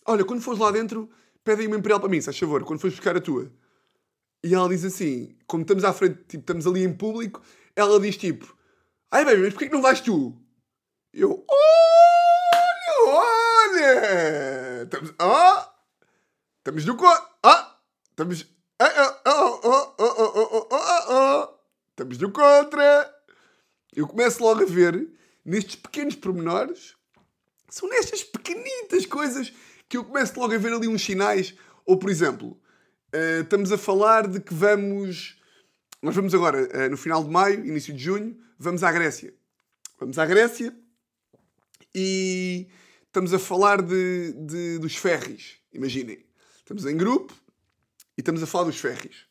[0.06, 1.10] olha, quando fores lá dentro,
[1.46, 3.50] pedem uma imperial para mim, se faz favor, quando fores buscar a tua.
[4.46, 7.42] E ela diz assim, como estamos à frente, tipo, estamos ali em público,
[7.76, 8.56] ela diz tipo,
[9.10, 10.40] ai bem, mas porquê que não vais tu?
[11.12, 14.84] Eu, olha, olha!
[14.84, 15.64] Estamos, oh,
[16.60, 17.08] estamos no co...
[17.42, 17.80] Ah,
[18.12, 18.46] estamos...
[21.90, 23.16] Estamos do contra!
[23.96, 25.10] Eu começo logo a ver,
[25.44, 26.96] nestes pequenos pormenores,
[27.68, 29.52] são nestas pequenitas coisas
[29.90, 31.56] que eu começo logo a ver ali uns sinais.
[31.84, 32.62] Ou, por exemplo,
[33.16, 35.38] uh, estamos a falar de que vamos...
[36.02, 39.34] Nós vamos agora, uh, no final de maio, início de junho, vamos à Grécia.
[40.00, 40.76] Vamos à Grécia
[41.94, 42.68] e
[43.06, 45.58] estamos a falar de, de, dos ferries.
[45.74, 46.26] Imaginem.
[46.58, 47.34] Estamos em grupo
[48.18, 49.26] e estamos a falar dos ferries.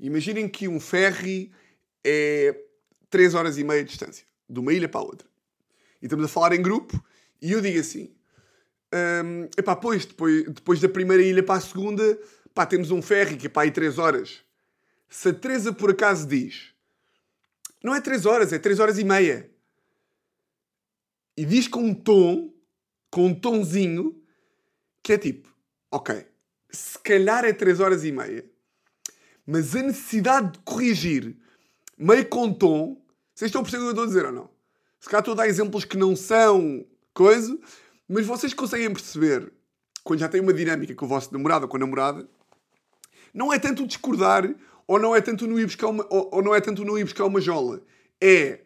[0.00, 1.52] Imaginem que um ferry
[2.04, 2.58] é
[3.10, 5.28] 3 horas e meia de distância, de uma ilha para a outra.
[6.00, 7.02] E estamos a falar em grupo
[7.40, 8.14] e eu digo assim:
[8.92, 12.18] um, epá, pois, depois, depois da primeira ilha para a segunda,
[12.56, 14.42] pá, temos um ferry que é para aí 3 horas.
[15.10, 16.72] Se a Teresa por acaso diz,
[17.84, 19.50] não é 3 horas, é 3 horas e meia
[21.36, 22.50] e diz com um tom,
[23.10, 24.18] com um tonzinho,
[25.02, 25.54] que é tipo,
[25.90, 26.26] ok,
[26.70, 28.42] se calhar é 3 horas e meia,
[29.46, 31.36] mas a necessidade de corrigir
[31.98, 34.50] meio com tom, vocês estão a perceber o que eu estou a dizer ou não?
[34.98, 37.56] Se calhar estou a dar exemplos que não são coisa,
[38.08, 39.52] mas vocês conseguem perceber,
[40.02, 42.26] quando já têm uma dinâmica com o vosso namorado ou com a namorada,
[43.36, 44.48] não é tanto discordar
[44.86, 47.04] ou não é tanto não ir buscar uma, ou, ou não é tanto não ir
[47.04, 47.82] buscar uma jola.
[48.18, 48.60] É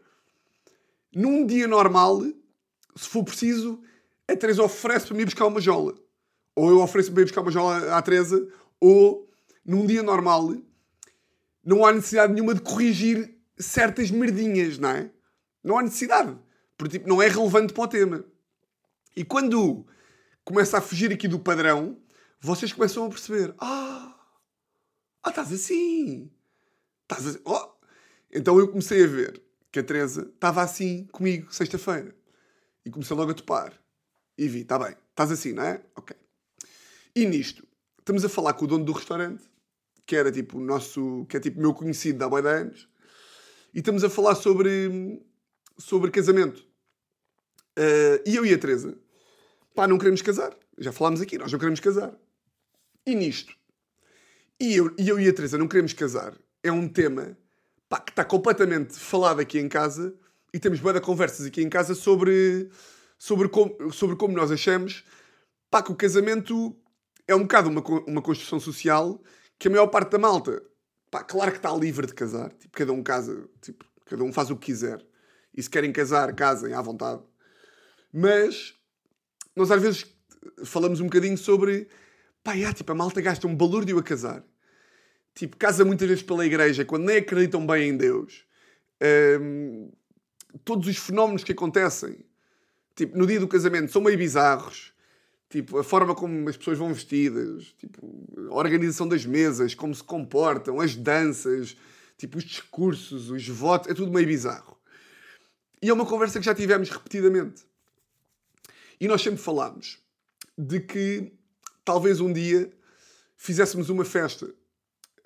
[1.13, 2.23] num dia normal,
[2.95, 3.83] se for preciso,
[4.29, 5.95] a Teresa oferece para me ir buscar uma jola.
[6.55, 9.29] Ou eu ofereço para ir buscar uma jola à Teresa, ou
[9.67, 10.55] num dia normal
[11.65, 15.11] não há necessidade nenhuma de corrigir certas merdinhas, não é?
[15.65, 16.37] Não há necessidade.
[16.79, 18.25] Porque tipo, não é relevante para o tema.
[19.17, 19.85] E quando
[20.45, 21.99] começa a fugir aqui do padrão,
[22.41, 24.10] vocês começam a perceber: ah,
[25.31, 26.31] estás assim.
[27.03, 27.41] Estás assim.
[27.45, 27.71] Oh.
[28.33, 32.15] Então eu comecei a ver que a Teresa estava assim comigo sexta-feira.
[32.85, 33.73] E comecei logo a topar.
[34.37, 35.83] E vi, está bem, estás assim, não é?
[35.97, 36.17] Ok.
[37.15, 37.67] E nisto,
[37.99, 39.45] estamos a falar com o dono do restaurante,
[40.07, 42.89] que era tipo o nosso, que é tipo meu conhecido há boi de anos,
[43.75, 45.21] e estamos a falar sobre,
[45.77, 46.61] sobre casamento.
[47.79, 48.97] Uh, e eu e a Teresa,
[49.75, 50.57] pá, não queremos casar.
[50.79, 52.15] Já falámos aqui, nós não queremos casar.
[53.05, 53.55] E nisto,
[54.61, 57.37] e eu, e eu e a Teresa não queremos casar, é um tema
[57.89, 60.15] pá, que está completamente falado aqui em casa
[60.53, 62.69] e temos boas conversas aqui em casa sobre,
[63.19, 65.05] sobre, como, sobre como nós achamos
[65.71, 66.77] pá, que o casamento
[67.27, 69.23] é um bocado uma, uma construção social
[69.59, 70.63] que a maior parte da malta,
[71.11, 74.51] pá, claro que está livre de casar, tipo, cada um casa, tipo, cada um faz
[74.51, 75.05] o que quiser.
[75.55, 77.23] E se querem casar, casem à vontade.
[78.13, 78.75] Mas
[79.55, 80.07] nós às vezes
[80.65, 81.89] falamos um bocadinho sobre
[82.43, 84.45] pá, tipo, a malta gasta um balúrdio a casar.
[85.35, 88.45] Tipo, casa muitas vezes pela igreja, quando nem acreditam bem em Deus.
[89.41, 89.91] Um,
[90.65, 92.25] todos os fenómenos que acontecem,
[92.95, 94.93] tipo, no dia do casamento, são meio bizarros.
[95.49, 100.05] Tipo, a forma como as pessoas vão vestidas, tipo, a organização das mesas, como se
[100.05, 101.77] comportam, as danças,
[102.17, 104.79] tipo, os discursos, os votos, é tudo meio bizarro.
[105.83, 107.65] E é uma conversa que já tivemos repetidamente.
[109.01, 109.99] E nós sempre falámos
[110.57, 111.33] de que
[111.85, 112.71] talvez um dia
[113.37, 114.55] fizéssemos uma festa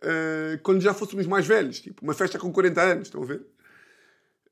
[0.04, 3.46] uh, quando já fôssemos mais velhos, tipo, uma festa com 40 anos, estão a ver?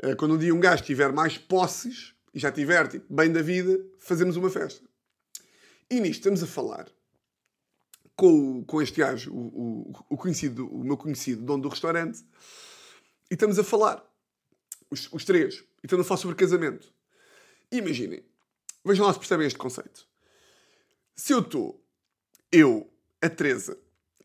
[0.03, 3.43] Uh, quando um dia um gajo tiver mais posses e já tiver tipo, bem da
[3.43, 4.85] vida, fazemos uma festa.
[5.91, 6.89] E nisto estamos a falar
[8.17, 12.25] com, com este gajo, o, o, o, conhecido, o meu conhecido dono do restaurante,
[13.31, 14.03] e estamos a falar,
[14.91, 16.93] os, os três, e estamos a falar sobre casamento.
[17.71, 18.25] imaginem,
[18.85, 20.07] vejam lá se percebem este conceito.
[21.15, 21.85] Se eu estou,
[22.51, 23.79] eu, a Teresa,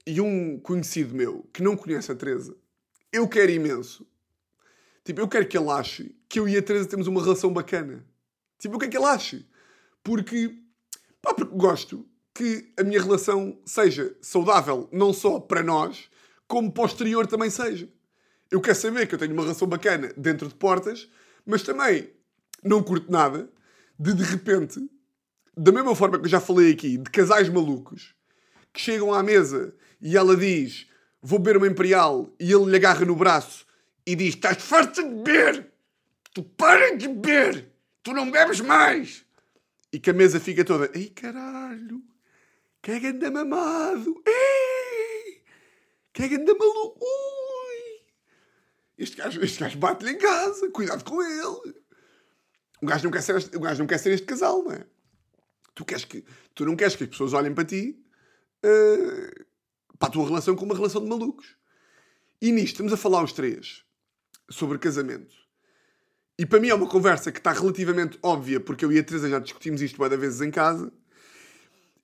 [0.08, 2.56] e um conhecido meu que não conhece a Teresa,
[3.12, 4.08] eu quero imenso.
[5.04, 8.06] Tipo, eu quero que ele ache que eu e a Teresa temos uma relação bacana.
[8.58, 9.46] Tipo, eu quero que ele ache.
[10.04, 10.58] Porque
[11.22, 16.10] Pá, porque gosto que a minha relação seja saudável, não só para nós,
[16.48, 17.90] como posterior também seja.
[18.50, 21.10] Eu quero saber que eu tenho uma relação bacana dentro de portas,
[21.46, 22.10] mas também
[22.64, 23.50] não curto nada
[24.00, 24.80] de de repente,
[25.56, 28.16] da mesma forma que eu já falei aqui, de casais malucos
[28.72, 30.88] que chegam à mesa e ela diz
[31.22, 33.66] vou beber uma imperial e ele lhe agarra no braço
[34.06, 35.72] e diz estás farto de beber,
[36.34, 39.28] tu para de beber, tu não bebes mais
[39.92, 40.90] e que a mesa fica toda.
[40.98, 42.04] Ei caralho!
[42.82, 44.22] Que é ganda mamado!
[44.26, 45.44] Ei!
[46.14, 47.00] Que é ganda maluco!
[47.02, 48.02] Ui!
[48.98, 51.76] Este gajo, este gajo bate-lhe em casa, cuidado com ele!
[52.82, 54.86] O gajo, não quer ser este, o gajo não quer ser este casal, não é?
[55.74, 58.00] Tu, queres que, tu não queres que as pessoas olhem para ti
[58.64, 59.46] uh,
[60.00, 61.56] para a tua relação como uma relação de malucos.
[62.42, 63.84] E nisto estamos a falar os três
[64.50, 65.36] sobre casamento.
[66.40, 69.30] E para mim é uma conversa que está relativamente óbvia, porque eu e a Teresa
[69.30, 70.92] já discutimos isto várias vezes em casa.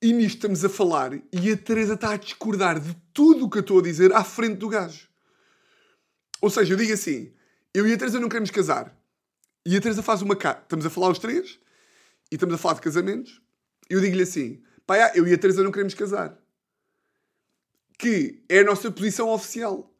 [0.01, 3.57] E nisto estamos a falar e a Teresa está a discordar de tudo o que
[3.57, 5.07] eu estou a dizer à frente do gajo.
[6.41, 7.31] Ou seja, eu digo assim:
[7.73, 8.93] eu e a Teresa não queremos casar.
[9.65, 10.59] E a Teresa faz uma cara.
[10.61, 11.59] Estamos a falar os três
[12.29, 13.41] e estamos a falar de casamentos.
[13.89, 16.37] E eu digo-lhe assim: pá, eu e a Teresa não queremos casar.
[18.03, 19.93] Que é a nossa posição oficial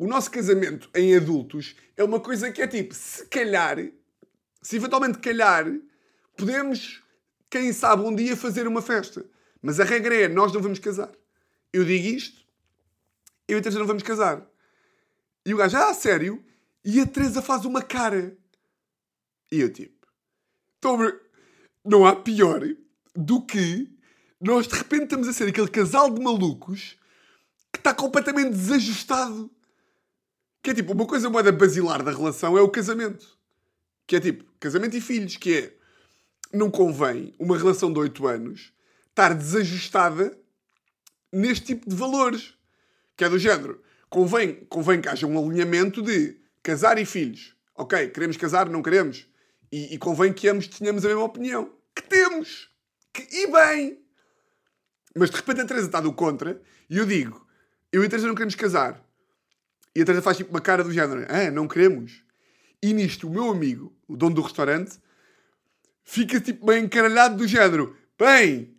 [0.00, 3.76] o nosso casamento em adultos é uma coisa que é tipo, se calhar,
[4.62, 5.66] se eventualmente calhar,
[6.38, 7.02] podemos,
[7.50, 9.26] quem sabe, um dia fazer uma festa.
[9.60, 11.12] Mas a regra é, nós não vamos casar.
[11.70, 12.42] Eu digo isto,
[13.46, 14.42] eu e a Teresa não vamos casar.
[15.44, 16.42] E o gajo, ah, sério?
[16.82, 18.34] E a Teresa faz uma cara.
[19.52, 20.08] E eu tipo,
[21.84, 22.62] não há pior
[23.14, 23.86] do que
[24.40, 26.98] nós de repente estamos a ser aquele casal de malucos
[27.72, 29.50] que está completamente desajustado.
[30.62, 33.38] Que é tipo, uma coisa moeda basilar da relação é o casamento.
[34.06, 35.76] Que é tipo, casamento e filhos, que é,
[36.52, 38.72] não convém uma relação de 8 anos
[39.08, 40.38] estar desajustada
[41.32, 42.54] neste tipo de valores.
[43.16, 47.54] Que é do género, convém, convém que haja um alinhamento de casar e filhos.
[47.74, 49.26] Ok, queremos casar, não queremos.
[49.72, 51.72] E, e convém que ambos tenhamos a mesma opinião.
[51.94, 52.70] Que temos!
[53.12, 54.00] Que, e bem!
[55.16, 57.46] Mas de repente a Teresa está do contra e eu digo,
[57.92, 59.00] eu e a Teresa não queremos casar.
[59.94, 62.22] E a Teresa faz tipo uma cara do género: Ah, não queremos.
[62.82, 64.98] E nisto, o meu amigo, o dono do restaurante,
[66.04, 68.76] fica tipo meio encaralhado do género: Bem,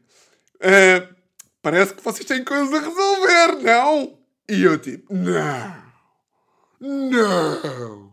[0.56, 1.16] uh,
[1.62, 4.18] parece que vocês têm coisas a resolver, não?
[4.50, 5.84] E eu tipo: Não,
[6.80, 8.12] não.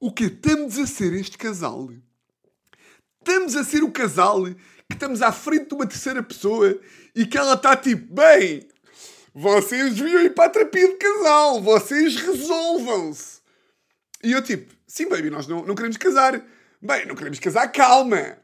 [0.00, 1.90] O que estamos a ser este casal?
[3.20, 6.80] Estamos a ser o casal que estamos à frente de uma terceira pessoa
[7.14, 8.66] e que ela está tipo: Bem,
[9.34, 13.40] vocês deviam ir para a terapia de casal, vocês resolvam-se.
[14.22, 16.44] E eu tipo: Sim, baby, nós não, não queremos casar.
[16.80, 18.38] Bem, não queremos casar, calma.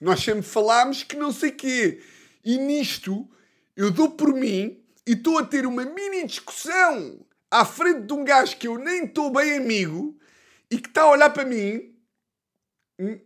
[0.00, 2.02] Nós sempre falámos que não sei quê.
[2.42, 3.28] E nisto,
[3.76, 8.24] eu dou por mim e estou a ter uma mini discussão à frente de um
[8.24, 10.16] gajo que eu nem estou bem amigo
[10.70, 11.94] e que está a olhar para mim
[12.98, 13.20] hum,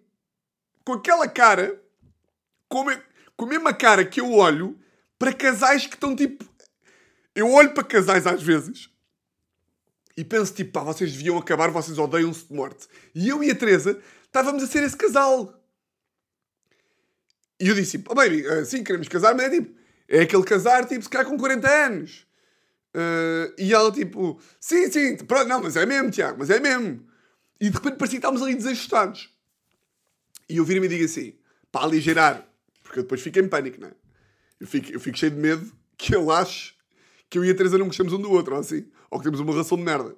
[0.85, 1.81] com aquela cara,
[2.69, 3.01] com a,
[3.37, 4.79] com a mesma cara que eu olho
[5.19, 6.45] para casais que estão tipo.
[7.35, 8.89] Eu olho para casais às vezes
[10.17, 12.87] e penso tipo, pá, vocês deviam acabar, vocês odeiam-se de morte.
[13.15, 15.61] E eu e a Teresa estávamos a ser esse casal.
[17.59, 19.77] E eu disse, oh baby, uh, sim, queremos casar, mas é tipo,
[20.09, 22.27] é aquele casar, tipo, se calhar com 40 anos.
[22.95, 27.05] Uh, e ela, tipo, sim, sim, pronto, não, mas é mesmo, Tiago, mas é mesmo.
[27.61, 29.31] E de repente parecia que estávamos ali desajustados.
[30.49, 31.37] E eu viro-me e digo assim,
[31.73, 32.47] para aligeirar,
[32.83, 33.93] porque eu depois fico em pânico, não é?
[34.61, 36.74] Eu fico, eu fico cheio de medo que ele ache
[37.35, 39.41] que eu e a Teresa não gostamos um do outro, ou assim, ou que temos
[39.41, 40.15] uma relação de merda.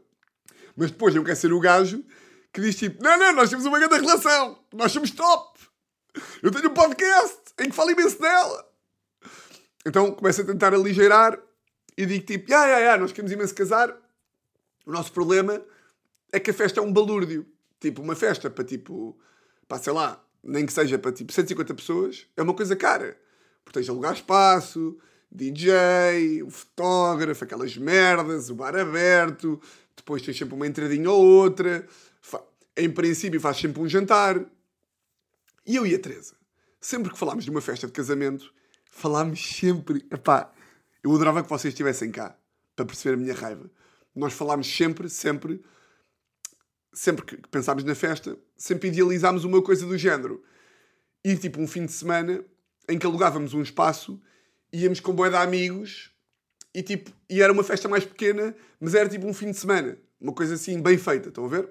[0.76, 2.05] Mas depois eu quero ser o gajo
[2.52, 5.59] que diz tipo, não, não, nós temos uma grande relação, nós somos top.
[6.42, 8.70] Eu tenho um podcast em que falo imenso dela.
[9.87, 11.40] Então começo a tentar aligeirar
[11.96, 13.96] e digo tipo, ah, ah, ah, nós queremos imenso casar.
[14.85, 15.64] O nosso problema
[16.31, 17.46] é que a festa é um balúrdio.
[17.81, 19.18] Tipo, uma festa para tipo,
[19.66, 23.18] pá, sei lá, nem que seja para tipo 150 pessoas, é uma coisa cara.
[23.64, 24.98] Porque tens de alugar espaço,
[25.30, 29.60] DJ, o fotógrafo, aquelas merdas, o bar aberto,
[29.96, 31.86] depois tens sempre uma entradinha ou outra.
[32.76, 34.44] Em princípio faz sempre um jantar.
[35.66, 36.34] E eu e a Teresa,
[36.80, 38.52] sempre que falámos de uma festa de casamento,
[38.90, 40.06] falámos sempre.
[40.10, 40.52] Epá,
[41.02, 42.36] eu adorava que vocês estivessem cá
[42.74, 43.70] para perceber a minha raiva.
[44.14, 45.62] Nós falámos sempre, sempre,
[46.92, 50.42] sempre que pensámos na festa, sempre idealizámos uma coisa do género.
[51.24, 52.44] E tipo um fim de semana
[52.88, 54.20] em que alugávamos um espaço,
[54.82, 56.10] íamos com boia de amigos
[56.74, 59.98] e tipo, e era uma festa mais pequena, mas era tipo um fim de semana.
[60.20, 61.68] Uma coisa assim bem feita, estão a ver?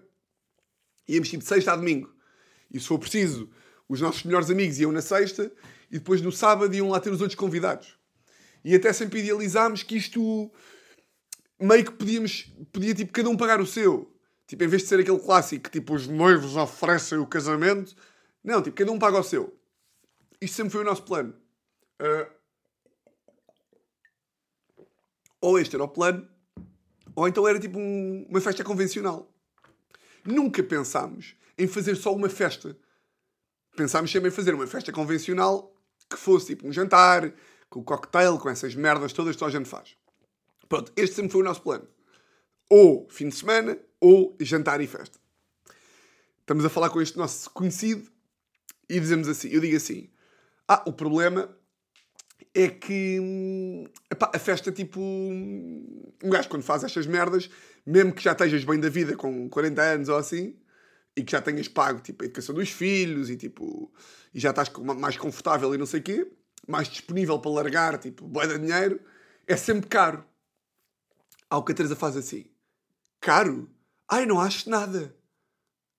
[1.08, 2.14] Íamos tipo de sexta a domingo.
[2.72, 3.50] E se for preciso,
[3.88, 5.52] os nossos melhores amigos iam na sexta
[5.92, 7.96] e depois no sábado iam lá ter os outros convidados.
[8.64, 10.52] E até sempre idealizámos que isto
[11.60, 14.12] meio que podíamos, podia tipo cada um pagar o seu.
[14.48, 17.96] Tipo, em vez de ser aquele clássico que tipo os noivos oferecem o casamento,
[18.44, 19.56] não, tipo, cada um paga o seu.
[20.40, 21.36] Isto sempre foi o nosso plano.
[22.02, 22.32] Uh,
[25.46, 26.28] ou este era o plano,
[27.16, 29.32] ou então era tipo um, uma festa convencional.
[30.26, 32.76] Nunca pensámos em fazer só uma festa
[33.76, 35.76] pensámos sempre em fazer uma festa convencional
[36.10, 37.34] que fosse tipo um jantar,
[37.70, 39.96] com cocktail, com essas merdas todas que toda a gente faz.
[40.68, 41.88] Pronto, este sempre foi o nosso plano.
[42.70, 45.20] Ou fim de semana, ou jantar e festa.
[46.40, 48.10] Estamos a falar com este nosso conhecido
[48.90, 50.10] e dizemos assim, eu digo assim,
[50.68, 51.56] ah, o problema
[52.56, 53.20] é que
[54.10, 57.50] epá, a festa, tipo, um gajo quando faz estas merdas,
[57.86, 60.56] mesmo que já estejas bem da vida com 40 anos ou assim,
[61.18, 63.94] e que já tenhas pago tipo, a educação dos filhos e, tipo,
[64.34, 66.32] e já estás mais confortável e não sei o quê,
[66.66, 69.02] mais disponível para largar, tipo, boa de dinheiro,
[69.46, 70.24] é sempre caro.
[71.50, 72.46] Ao que a Teresa faz assim:
[73.20, 73.70] Caro?
[74.10, 75.16] Ai, não acho nada.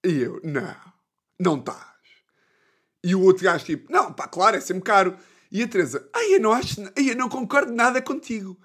[0.04, 0.76] E eu: Não,
[1.38, 1.96] não estás.
[3.04, 5.16] E o outro gajo, tipo: Não, pá, claro, é sempre caro.
[5.50, 8.59] E a Teresa: Ai, eu não acho, ai, eu não concordo nada contigo.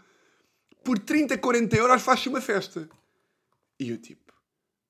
[0.83, 2.89] Por 30, 40 euros faz-se uma festa.
[3.79, 4.33] E eu, tipo: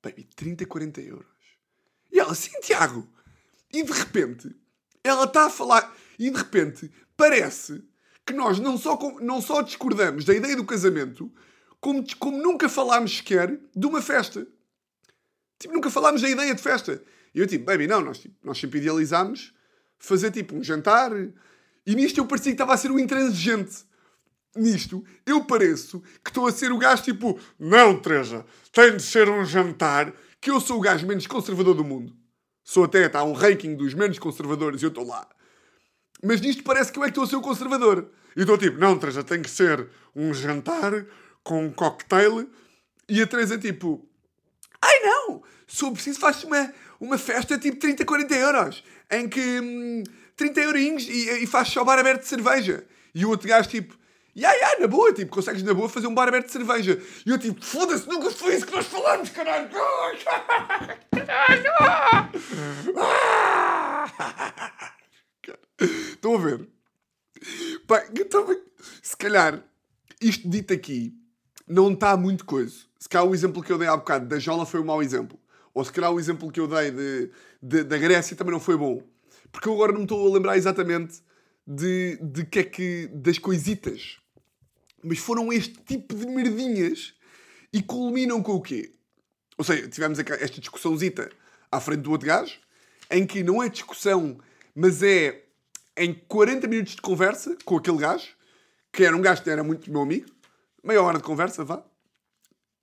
[0.02, 1.32] Baby, 30, 40 euros
[2.12, 3.08] e ela, sim, Tiago.
[3.74, 4.54] E de repente,
[5.04, 5.96] ela está a falar.
[6.20, 7.82] E de repente, parece
[8.26, 11.32] que nós não só, não só discordamos da ideia do casamento,
[11.80, 14.46] como, como nunca falámos sequer de uma festa.
[15.58, 17.02] Tipo, nunca falámos da ideia de festa.
[17.34, 19.54] E eu, tipo, baby, não, nós, tipo, nós sempre idealizámos
[19.98, 21.12] fazer tipo um jantar.
[21.86, 23.84] E nisto eu parecia que estava a ser o intransigente.
[24.56, 29.30] Nisto, eu pareço que estou a ser o gajo tipo, não, Teresa, tem de ser
[29.30, 32.14] um jantar que eu sou o gajo menos conservador do mundo.
[32.64, 35.28] Sou até, está um ranking dos menos conservadores e eu estou lá.
[36.24, 38.12] Mas nisto parece que eu é que estou a ser o conservador.
[38.36, 41.06] E estou tipo, não, Teresa, tem que ser um jantar
[41.44, 42.50] com um cocktail.
[43.08, 44.06] E a Teresa tipo,
[44.82, 48.84] ai não, sou preciso faz uma, uma festa tipo 30, 40 euros.
[49.10, 50.04] Em que hum,
[50.42, 52.84] 30 eurinhos e, e faz só bar aberto de cerveja.
[53.14, 53.96] E o outro gajo tipo,
[54.36, 57.00] E ai, ai, na boa, tipo, consegues na boa fazer um bar aberto de cerveja.
[57.26, 59.70] E eu tipo, foda-se, nunca foi isso que nós falamos, caralho.
[65.80, 66.68] Estão a ver?
[68.16, 68.48] Então,
[69.02, 69.64] se calhar,
[70.20, 71.14] isto dito aqui,
[71.68, 72.76] não está muito coisa.
[72.98, 75.39] Se calhar o exemplo que eu dei há bocado da Jola foi um mau exemplo.
[75.74, 77.32] Ou se calhar o exemplo que eu dei de,
[77.62, 79.02] de, da Grécia também não foi bom.
[79.52, 81.22] Porque eu agora não me estou a lembrar exatamente
[81.66, 83.08] de, de que é que.
[83.14, 84.18] das coisitas.
[85.04, 87.14] Mas foram este tipo de merdinhas
[87.74, 88.91] e culminam com o quê?
[89.58, 91.30] Ou seja, tivemos esta discussãozita
[91.72, 92.60] à frente do outro gajo,
[93.10, 94.38] em que não é discussão,
[94.76, 95.43] mas é
[95.97, 98.30] em 40 minutos de conversa com aquele gajo,
[98.91, 100.30] que era um gajo que era muito meu amigo,
[100.84, 101.84] meia hora de conversa, vá.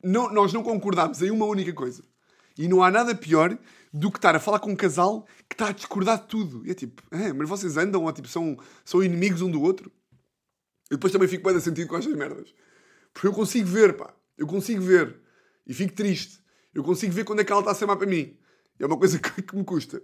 [0.03, 2.05] Não, nós não concordámos em uma única coisa.
[2.59, 3.57] E não há nada pior
[3.93, 6.67] do que estar a falar com um casal que está a discordar de tudo.
[6.67, 9.91] E é tipo, é, mas vocês andam ou tipo, são, são inimigos um do outro?
[10.91, 12.53] Eu depois também fico bem a sentido com estas merdas.
[13.13, 14.13] Porque eu consigo ver, pá.
[14.37, 15.21] Eu consigo ver.
[15.67, 16.41] E fico triste.
[16.75, 18.37] Eu consigo ver quando é que ela está a ser má para mim.
[18.79, 20.03] É uma coisa que, que me custa.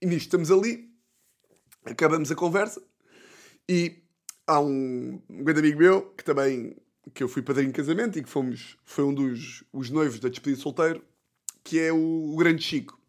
[0.00, 0.90] E nisto estamos ali,
[1.84, 2.82] acabamos a conversa
[3.68, 4.02] e
[4.46, 6.76] há um, um grande amigo meu que também
[7.14, 10.28] que eu fui padrinho de casamento e que fomos, foi um dos os noivos da
[10.28, 11.04] despedida de solteiro,
[11.62, 13.00] que é o, o grande Chico.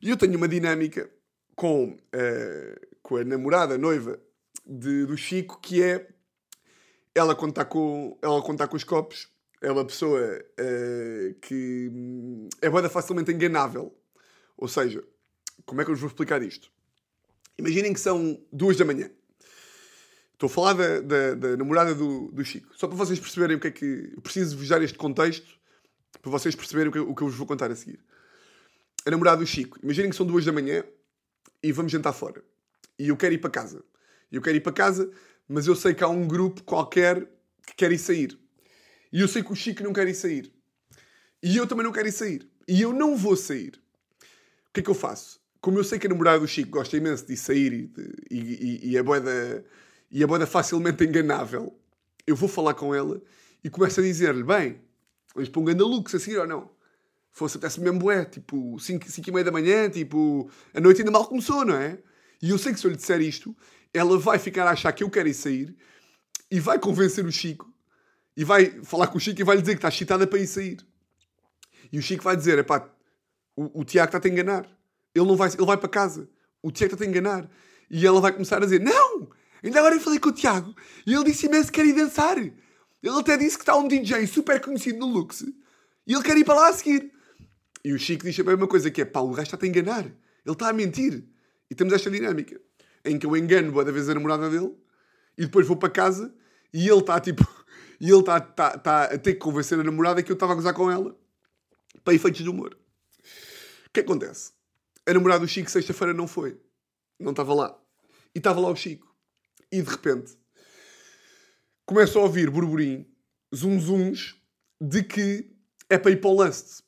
[0.00, 1.10] E eu tenho uma dinâmica
[1.54, 4.18] com, uh, com a namorada, a noiva
[4.66, 6.08] de, do Chico, que é
[7.14, 9.28] ela está com, ela está com os copos,
[9.60, 10.20] é uma pessoa
[10.58, 11.90] uh, que
[12.62, 13.94] é boa facilmente enganável.
[14.56, 15.04] Ou seja,
[15.66, 16.70] como é que eu vos vou explicar isto?
[17.58, 19.10] Imaginem que são duas da manhã.
[20.32, 22.74] Estou a falar da, da, da namorada do, do, Chico.
[22.74, 24.12] Só para vocês perceberem o que é que.
[24.16, 25.59] Eu preciso vos dar este contexto
[26.20, 28.00] para vocês perceberem o que, o que eu vos vou contar a seguir.
[29.06, 29.78] A namorada do Chico.
[29.82, 30.84] Imaginem que são duas da manhã
[31.62, 32.42] e vamos jantar fora.
[32.98, 33.82] E eu quero ir para casa.
[34.30, 35.10] Eu quero ir para casa,
[35.48, 37.26] mas eu sei que há um grupo qualquer
[37.66, 38.38] que quer ir sair.
[39.12, 40.52] E eu sei que o Chico não quer ir sair.
[41.42, 42.48] E eu também não quero ir sair.
[42.68, 43.80] E eu não vou sair.
[44.68, 45.40] O que é que eu faço?
[45.60, 48.38] Como eu sei que a namorada do Chico gosta imenso de sair e, de, e,
[48.38, 49.64] e, e a boeda
[50.10, 51.78] e a boeda facilmente enganável,
[52.26, 53.22] eu vou falar com ela
[53.62, 54.80] e começo a dizer-lhe: bem,
[55.34, 56.70] vamos para um ganda lux a seguir ou não?
[57.30, 61.10] Fosse até se mesmo bué, tipo 5 e meia da manhã, tipo a noite ainda
[61.10, 61.98] mal começou, não é?
[62.42, 63.56] E eu sei que se eu lhe disser isto,
[63.92, 65.76] ela vai ficar a achar que eu quero ir sair
[66.50, 67.72] e vai convencer o Chico
[68.36, 70.46] e vai falar com o Chico e vai lhe dizer que está excitada para ir
[70.46, 70.78] sair.
[71.92, 72.88] E o Chico vai dizer: epá,
[73.54, 74.66] o, o Tiago está-te a enganar.
[75.14, 76.28] Ele, não vai, ele vai para casa.
[76.62, 77.50] O Tiago está-te a enganar.
[77.90, 79.28] E ela vai começar a dizer: Não!
[79.62, 80.74] Ainda agora eu falei com o Tiago
[81.06, 82.36] e ele disse imenso que quer ir dançar.
[83.02, 85.42] Ele até disse que está um DJ super conhecido no Lux
[86.06, 87.12] e ele quer ir para lá a seguir.
[87.84, 90.04] E o Chico diz a mesma coisa: que é pá, o gajo está-te a enganar.
[90.04, 90.14] Ele
[90.46, 91.24] está a mentir.
[91.70, 92.60] E temos esta dinâmica
[93.04, 94.74] em que eu engano boa da vez a namorada dele
[95.38, 96.34] e depois vou para casa
[96.72, 97.46] e ele está tipo.
[98.02, 100.54] E ele está tá, tá a ter que convencer a namorada que eu estava a
[100.54, 101.14] gozar com ela
[102.02, 102.74] para efeitos de humor.
[103.86, 104.52] O que acontece?
[105.06, 106.58] A namorada do Chico sexta-feira não foi.
[107.18, 107.78] Não estava lá.
[108.34, 109.14] E estava lá o Chico.
[109.70, 110.34] E de repente
[111.90, 113.04] começo a ouvir burburinho,
[113.52, 114.40] zum zums,
[114.80, 115.50] de que
[115.88, 116.84] é para ir para o Lust.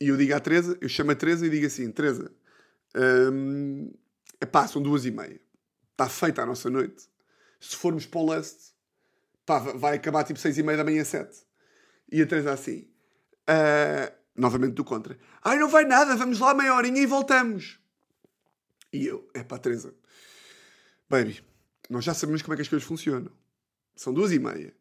[0.00, 2.28] E eu digo à Teresa, eu chamo a Teresa e digo assim, Teresa,
[3.32, 3.92] hum,
[4.40, 5.40] epá, são duas e meia.
[5.92, 7.08] Está feita a nossa noite.
[7.60, 8.72] Se formos para o Lust,
[9.46, 11.38] pá, vai acabar tipo seis e meia da manhã, sete.
[12.10, 12.88] E a Teresa assim,
[13.48, 15.16] uh, novamente do contra.
[15.44, 17.78] Ai, não vai nada, vamos lá meia horinha e voltamos.
[18.92, 19.94] E eu, é pá, Teresa,
[21.08, 21.44] baby,
[21.88, 23.30] nós já sabemos como é que as coisas funcionam.
[23.94, 24.74] São duas e meia.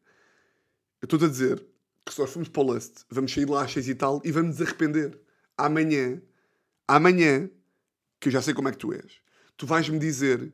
[1.02, 1.66] Eu estou-te a dizer
[2.06, 4.32] que se nós formos para o Lust, vamos sair lá às seis e tal e
[4.32, 5.20] vamos nos arrepender.
[5.58, 6.22] Amanhã,
[6.88, 7.50] amanhã,
[8.20, 9.20] que eu já sei como é que tu és,
[9.58, 10.54] tu vais-me dizer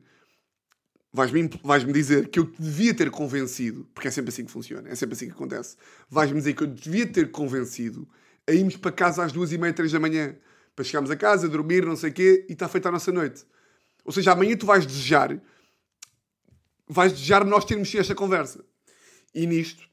[1.12, 4.50] vais-me vais -me dizer que eu te devia ter convencido, porque é sempre assim que
[4.50, 5.76] funciona, é sempre assim que acontece.
[6.08, 8.08] Vais-me dizer que eu devia ter convencido
[8.46, 10.36] a irmos para casa às duas e meia, três da manhã,
[10.74, 13.44] para chegarmos a casa, dormir, não sei o quê, e está feita a nossa noite.
[14.04, 15.40] Ou seja, amanhã tu vais desejar,
[16.88, 18.64] vais desejar nós termos esta conversa.
[19.34, 19.88] E nisto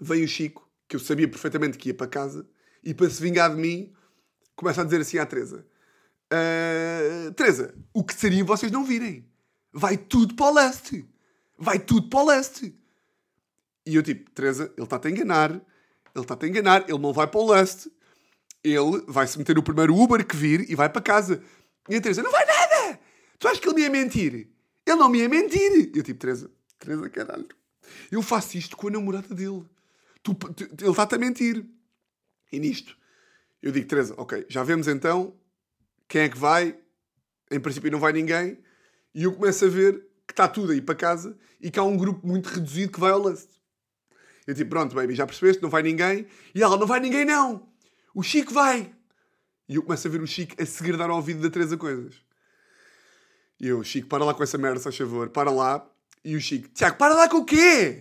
[0.00, 2.48] veio o Chico, que eu sabia perfeitamente que ia para casa,
[2.82, 3.92] e para se vingar de mim,
[4.54, 5.66] começa a dizer assim à Teresa:
[6.32, 9.28] uh, Teresa, o que seria vocês não virem?
[9.72, 11.06] Vai tudo para o leste.
[11.58, 12.74] Vai tudo para o leste.
[13.84, 15.50] E eu tipo, Teresa, ele está-te a enganar.
[15.50, 16.84] Ele está-te a enganar.
[16.88, 17.90] Ele não vai para o leste.
[18.64, 21.42] Ele vai se meter no primeiro Uber que vir e vai para casa.
[21.88, 22.98] E a Teresa, não vai nada.
[23.38, 24.55] Tu achas que ele me ia mentir?
[24.86, 25.90] Ele não me ia mentir.
[25.94, 27.48] Eu tipo, Teresa, Teresa, caralho.
[28.10, 29.64] Eu faço isto com a namorada dele.
[30.22, 31.66] Tu, tu, ele está-te a mentir.
[32.52, 32.96] E nisto,
[33.60, 35.36] eu digo, Teresa, ok, já vemos então
[36.08, 36.78] quem é que vai.
[37.50, 38.58] Em princípio não vai ninguém.
[39.14, 41.96] E eu começo a ver que está tudo aí para casa e que há um
[41.96, 43.48] grupo muito reduzido que vai ao Lust.
[44.46, 45.62] Eu tipo, pronto, baby, já percebeste?
[45.62, 46.26] Não vai ninguém.
[46.54, 47.68] E ela, não vai ninguém não.
[48.14, 48.94] O Chico vai.
[49.68, 52.14] E eu começo a ver o Chico a segredar ao ouvido da Teresa coisas.
[53.60, 55.30] E eu, Chico, para lá com essa merda, se favor.
[55.30, 55.86] Para lá.
[56.24, 58.00] E o Chico, Tiago, para lá com o quê?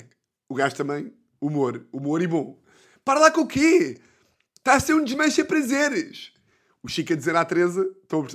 [0.49, 1.85] O gajo também, humor.
[1.91, 2.59] Humor e bom.
[3.03, 3.99] Para lá com o quê?
[4.57, 6.33] Está a ser um desmancha prazeres.
[6.83, 7.87] O Chico a dizer à Teresa,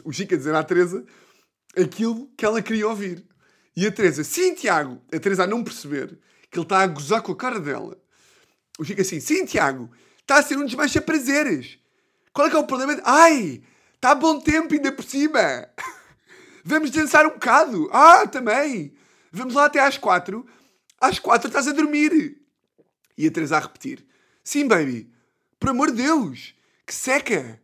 [0.05, 1.05] o Chico a dizer à Teresa
[1.77, 3.25] aquilo que ela queria ouvir.
[3.77, 5.01] E a Teresa, sim, Tiago.
[5.13, 6.19] A Teresa a não perceber
[6.51, 8.01] que ele está a gozar com a cara dela.
[8.79, 9.91] O Chico assim, sim, Tiago,
[10.21, 11.79] está a ser um desmancha prazeres.
[12.33, 13.01] Qual é que é o problema?
[13.05, 13.63] Ai,
[13.95, 15.69] está bom tempo ainda por cima.
[16.65, 17.89] Vamos dançar um bocado.
[17.93, 18.95] Ah, também.
[19.33, 20.47] Vamos lá até às quatro.
[21.01, 22.41] Às quatro estás a dormir.
[23.17, 24.05] E a Teresa a repetir.
[24.43, 25.13] Sim, baby.
[25.59, 26.55] Por amor de Deus.
[26.87, 27.61] Que seca.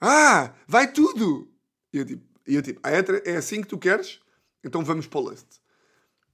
[0.00, 1.50] Ah, vai tudo.
[1.92, 2.90] E eu tipo, e eu, tipo ah,
[3.24, 4.20] é assim que tu queres?
[4.64, 5.46] Então vamos para o Lust.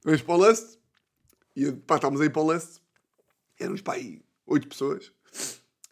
[0.05, 0.79] Vamos para o Lust.
[1.57, 2.81] E pá, estávamos aí para o Lust.
[3.59, 5.13] Éramos pá aí oito pessoas.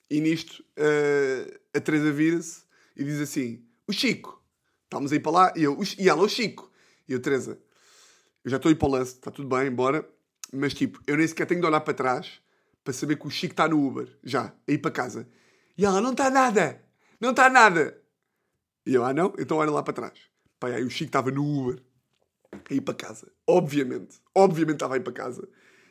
[0.09, 2.63] E nisto uh, a Teresa vira-se
[2.97, 4.43] e diz assim: O Chico.
[4.87, 5.53] Estávamos aí para lá.
[5.55, 6.71] E, eu, e ela, o Chico.
[7.09, 7.59] E eu, Teresa,
[8.45, 9.17] eu já estou aí para o Lust.
[9.17, 10.09] Está tudo bem, bora.
[10.53, 12.41] Mas tipo, eu nem sequer tenho de olhar para trás
[12.85, 14.09] para saber que o Chico está no Uber.
[14.23, 15.29] Já, aí para casa.
[15.77, 16.83] E ela, não está nada.
[17.21, 18.01] Não está nada.
[18.87, 19.35] E eu, ah não?
[19.39, 20.19] Então olha lá para trás.
[20.61, 21.83] Pai, aí o Chico estava no Uber.
[22.53, 23.31] A ir para casa.
[23.47, 24.21] Obviamente.
[24.35, 25.47] Obviamente estava a ir para casa.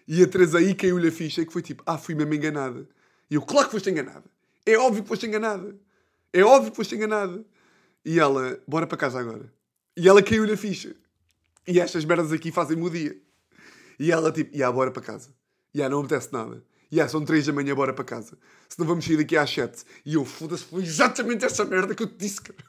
[0.08, 2.88] E a Teresa aí caiu-lhe a ficha que foi tipo, ah, fui mesmo enganada.
[3.30, 4.24] E eu, claro que foste enganada.
[4.66, 5.76] É óbvio que foste enganada.
[6.32, 7.46] É óbvio que foste enganada.
[8.06, 9.52] E ela, bora para casa agora.
[9.98, 10.96] E ela caiu-lhe a ficha.
[11.68, 13.18] E estas merdas aqui fazem-me o dia.
[14.00, 15.30] E ela tipo, e ah, bora para casa.
[15.74, 16.64] E ah, não acontece nada.
[16.92, 18.38] E são três da manhã, bora para casa.
[18.70, 19.84] Se não vamos sair daqui às sete.
[20.06, 22.60] E eu, foda-se, foi exatamente essa merda que eu te disse, cara.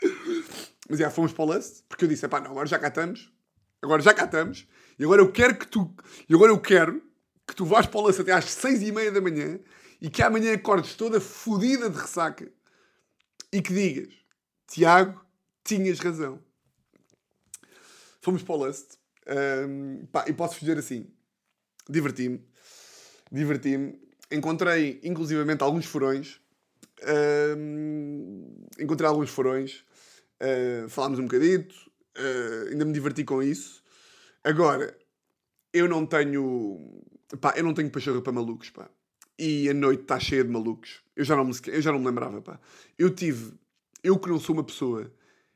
[0.88, 3.32] Mas já fomos para o lance, porque eu disse: pá, não, agora já cá estamos,
[3.82, 5.94] agora já cá estamos, e agora eu quero que tu,
[6.28, 7.02] e agora eu quero
[7.46, 9.58] que tu vás para o lance até às seis e meia da manhã
[10.00, 12.50] e que amanhã acordes toda fodida de ressaca
[13.52, 14.14] e que digas:
[14.66, 15.24] Tiago,
[15.62, 16.42] tinhas razão.
[18.20, 18.98] Fomos para o Lust
[19.68, 21.06] um, pá, e posso dizer assim:
[21.88, 22.42] diverti-me,
[23.30, 24.02] diverti-me.
[24.30, 26.40] Encontrei inclusivamente alguns furões.
[27.56, 29.84] Um, encontrei alguns furões
[30.42, 31.74] Uh, falámos um bocadito,
[32.18, 33.82] uh, ainda me diverti com isso.
[34.42, 34.96] Agora,
[35.72, 37.02] eu não tenho.
[37.40, 38.90] Pá, eu não tenho pachorra para malucos, pá.
[39.38, 41.02] E a noite está cheia de malucos.
[41.16, 42.60] Eu já, não me, eu já não me lembrava, pá.
[42.98, 43.54] Eu tive.
[44.04, 45.10] Eu que não sou uma pessoa.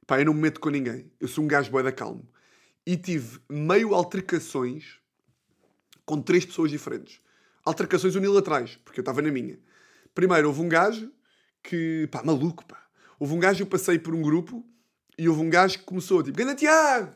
[0.06, 1.12] Pá, eu não me meto com ninguém.
[1.20, 2.26] Eu sou um gajo boeda calmo.
[2.86, 4.98] E tive meio altercações
[6.06, 7.20] com três pessoas diferentes.
[7.62, 9.60] Altercações unilaterais, porque eu estava na minha.
[10.14, 11.12] Primeiro, houve um gajo
[11.62, 12.08] que.
[12.10, 12.88] pá, maluco, pá
[13.20, 14.64] Houve um gajo, eu passei por um grupo
[15.18, 17.12] e houve um gajo que começou tipo: Ganda Tiago,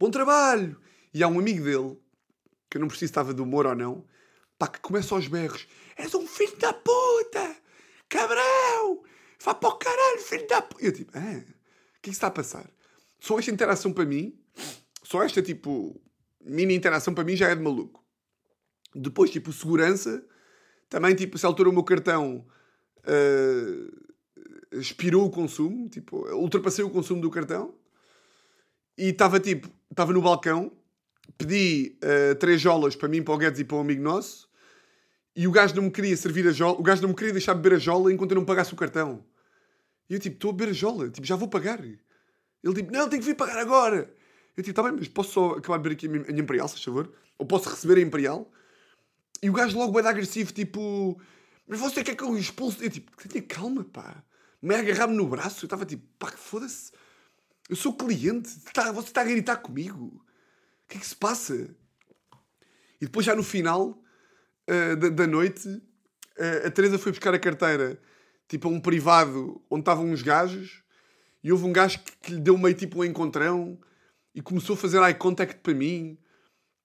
[0.00, 0.80] bom trabalho.
[1.12, 2.00] E há um amigo dele,
[2.70, 4.06] que eu não preciso estava de humor ou não,
[4.58, 5.66] pá, que começa aos berros:
[5.96, 7.56] És um filho da puta,
[8.08, 9.02] cabrão,
[9.44, 10.84] vá para o caralho, filho da puta.
[10.84, 11.44] Eu tipo: Ah, o que é
[12.00, 12.68] que está a passar?
[13.18, 14.38] Só esta interação para mim,
[15.02, 16.00] só esta tipo
[16.40, 18.02] mini interação para mim já é de maluco.
[18.94, 20.22] Depois, tipo, segurança,
[20.88, 22.44] também, tipo, se altura o meu cartão.
[22.98, 24.02] Uh,
[24.72, 27.74] expirou o consumo, tipo, ultrapassei o consumo do cartão
[28.96, 30.72] e estava tipo, estava no balcão,
[31.36, 34.48] pedi uh, três jolas para mim, para o Guedes e para um amigo nosso
[35.34, 37.54] e o gajo não me queria servir a jola, o gajo não me queria deixar
[37.54, 39.24] beber a jola enquanto eu não pagasse o cartão.
[40.08, 41.82] E eu tipo, estou a beber a jola, tipo, já vou pagar.
[41.82, 41.98] Ele
[42.74, 44.14] tipo, não, tenho que vir pagar agora.
[44.56, 46.82] Eu tipo, está bem, mas posso só acabar de beber aqui a minha, Imperial, se
[46.82, 47.12] favor?
[47.38, 48.50] Ou posso receber a Imperial?
[49.42, 51.20] E o gajo logo vai dar agressivo, tipo,
[51.66, 52.84] mas você quer que eu expulse?
[52.84, 54.22] Eu tipo, tenha calma, pá
[54.62, 55.64] me agarrar-me no braço.
[55.64, 56.92] Eu estava tipo, pá, foda-se.
[57.68, 58.60] Eu sou cliente.
[58.72, 60.06] Tá, você está a gritar comigo.
[60.06, 61.54] O que é que se passa?
[63.00, 64.00] E depois, já no final
[64.70, 68.00] uh, da, da, noite, uh, a Teresa foi buscar a carteira
[68.52, 70.82] tipo a um privado onde estavam uns gajos
[71.42, 73.78] e houve um gajo que, que lhe deu meio tipo um encontrão
[74.34, 76.18] e começou a fazer eye contact para mim,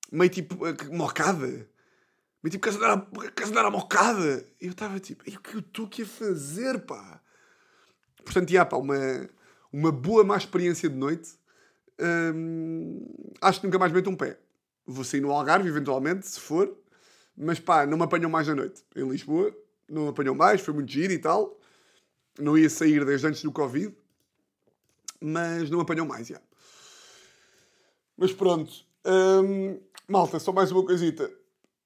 [0.10, 1.70] meio tipo uh, mocada.
[2.42, 3.06] Meio tipo, queres andar,
[3.36, 4.46] queres andar a mocada?
[4.62, 7.22] E eu estava tipo, o que eu estou aqui a fazer, pá?
[8.24, 9.30] Portanto, já, pá, uma,
[9.72, 11.34] uma boa má experiência de noite.
[12.00, 13.06] Hum,
[13.42, 14.40] acho que nunca mais meto um pé.
[14.86, 16.74] Vou sair no Algarve, eventualmente, se for.
[17.36, 18.86] Mas pá, não me apanham mais à noite.
[18.96, 19.54] Em Lisboa,
[19.90, 21.57] não me apanham mais, foi muito giro e tal.
[22.40, 23.96] Não ia sair desde antes do Covid.
[25.20, 26.42] Mas não me apanham mais, já.
[28.16, 28.72] Mas pronto.
[29.06, 31.32] Hum, malta, só mais uma coisita.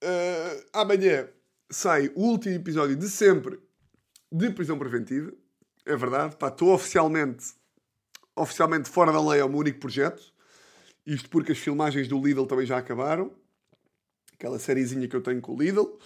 [0.03, 1.29] Uh, amanhã
[1.69, 3.59] sai o último episódio de sempre
[4.31, 5.31] de prisão preventiva.
[5.85, 6.35] É verdade.
[6.35, 7.53] Pá, estou oficialmente,
[8.35, 10.33] oficialmente fora da lei, é o meu único projeto.
[11.05, 13.31] Isto porque as filmagens do Lidl também já acabaram.
[14.33, 15.97] Aquela sériezinha que eu tenho com o Lidl.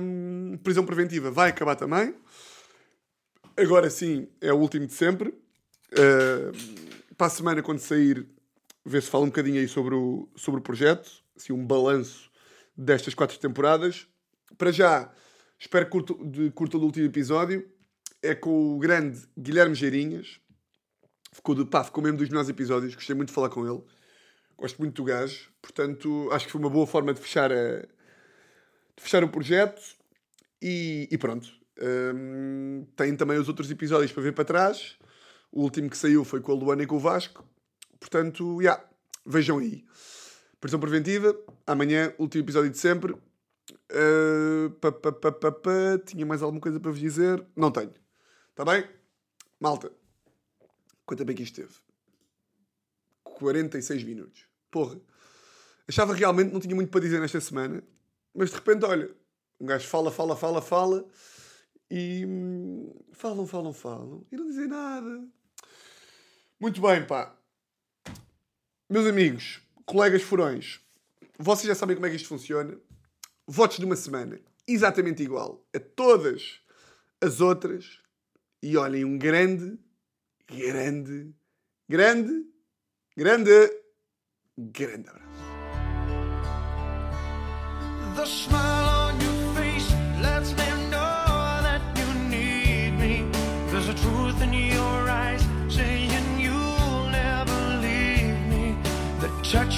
[0.00, 2.14] Hum, prisão preventiva vai acabar também.
[3.56, 5.28] Agora sim, é o último de sempre.
[5.92, 8.26] Uh, para a semana, quando sair,
[8.84, 11.22] ver se fala um bocadinho aí sobre o, sobre o projeto.
[11.36, 12.30] Assim, um balanço
[12.76, 14.08] destas quatro temporadas.
[14.58, 15.12] Para já,
[15.58, 15.92] espero que
[16.50, 17.68] curto, o último episódio.
[18.20, 20.40] É com o grande Guilherme Geirinhas.
[21.32, 22.94] Ficou, de, pá, ficou mesmo dos melhores episódios.
[22.94, 23.82] Gostei muito de falar com ele.
[24.56, 25.50] Gosto muito do gajo.
[25.62, 29.80] Portanto, acho que foi uma boa forma de fechar, a, de fechar o projeto.
[30.60, 31.63] E, e pronto.
[31.80, 34.96] Um, tem também os outros episódios para ver para trás.
[35.50, 37.44] O último que saiu foi com a Luana e com o Vasco.
[37.98, 38.88] Portanto, já, yeah,
[39.24, 39.84] vejam aí.
[40.60, 43.12] Prisão preventiva, amanhã, último episódio de sempre.
[43.12, 47.44] Uh, pa, pa, pa, Tinha mais alguma coisa para vos dizer?
[47.56, 47.92] Não tenho.
[48.50, 48.88] Está bem?
[49.60, 49.92] Malta,
[51.04, 51.74] quanto bem que isto teve?
[53.22, 54.46] 46 minutos.
[54.70, 55.00] Porra.
[55.86, 57.82] Achava realmente não tinha muito para dizer nesta semana,
[58.34, 59.10] mas de repente, olha,
[59.60, 61.06] um gajo fala, fala, fala, fala
[61.96, 65.24] e hum, falam, falam, falam e não dizem nada.
[66.58, 67.38] Muito bem, pá.
[68.90, 70.80] Meus amigos, colegas furões,
[71.38, 72.76] vocês já sabem como é que isto funciona.
[73.46, 76.60] Votos de uma semana, exatamente igual a todas
[77.20, 78.00] as outras.
[78.60, 79.78] E olhem, um grande,
[80.48, 81.32] grande,
[81.88, 82.44] grande,
[83.16, 83.70] grande,
[84.58, 85.10] grande
[88.24, 88.83] abraço.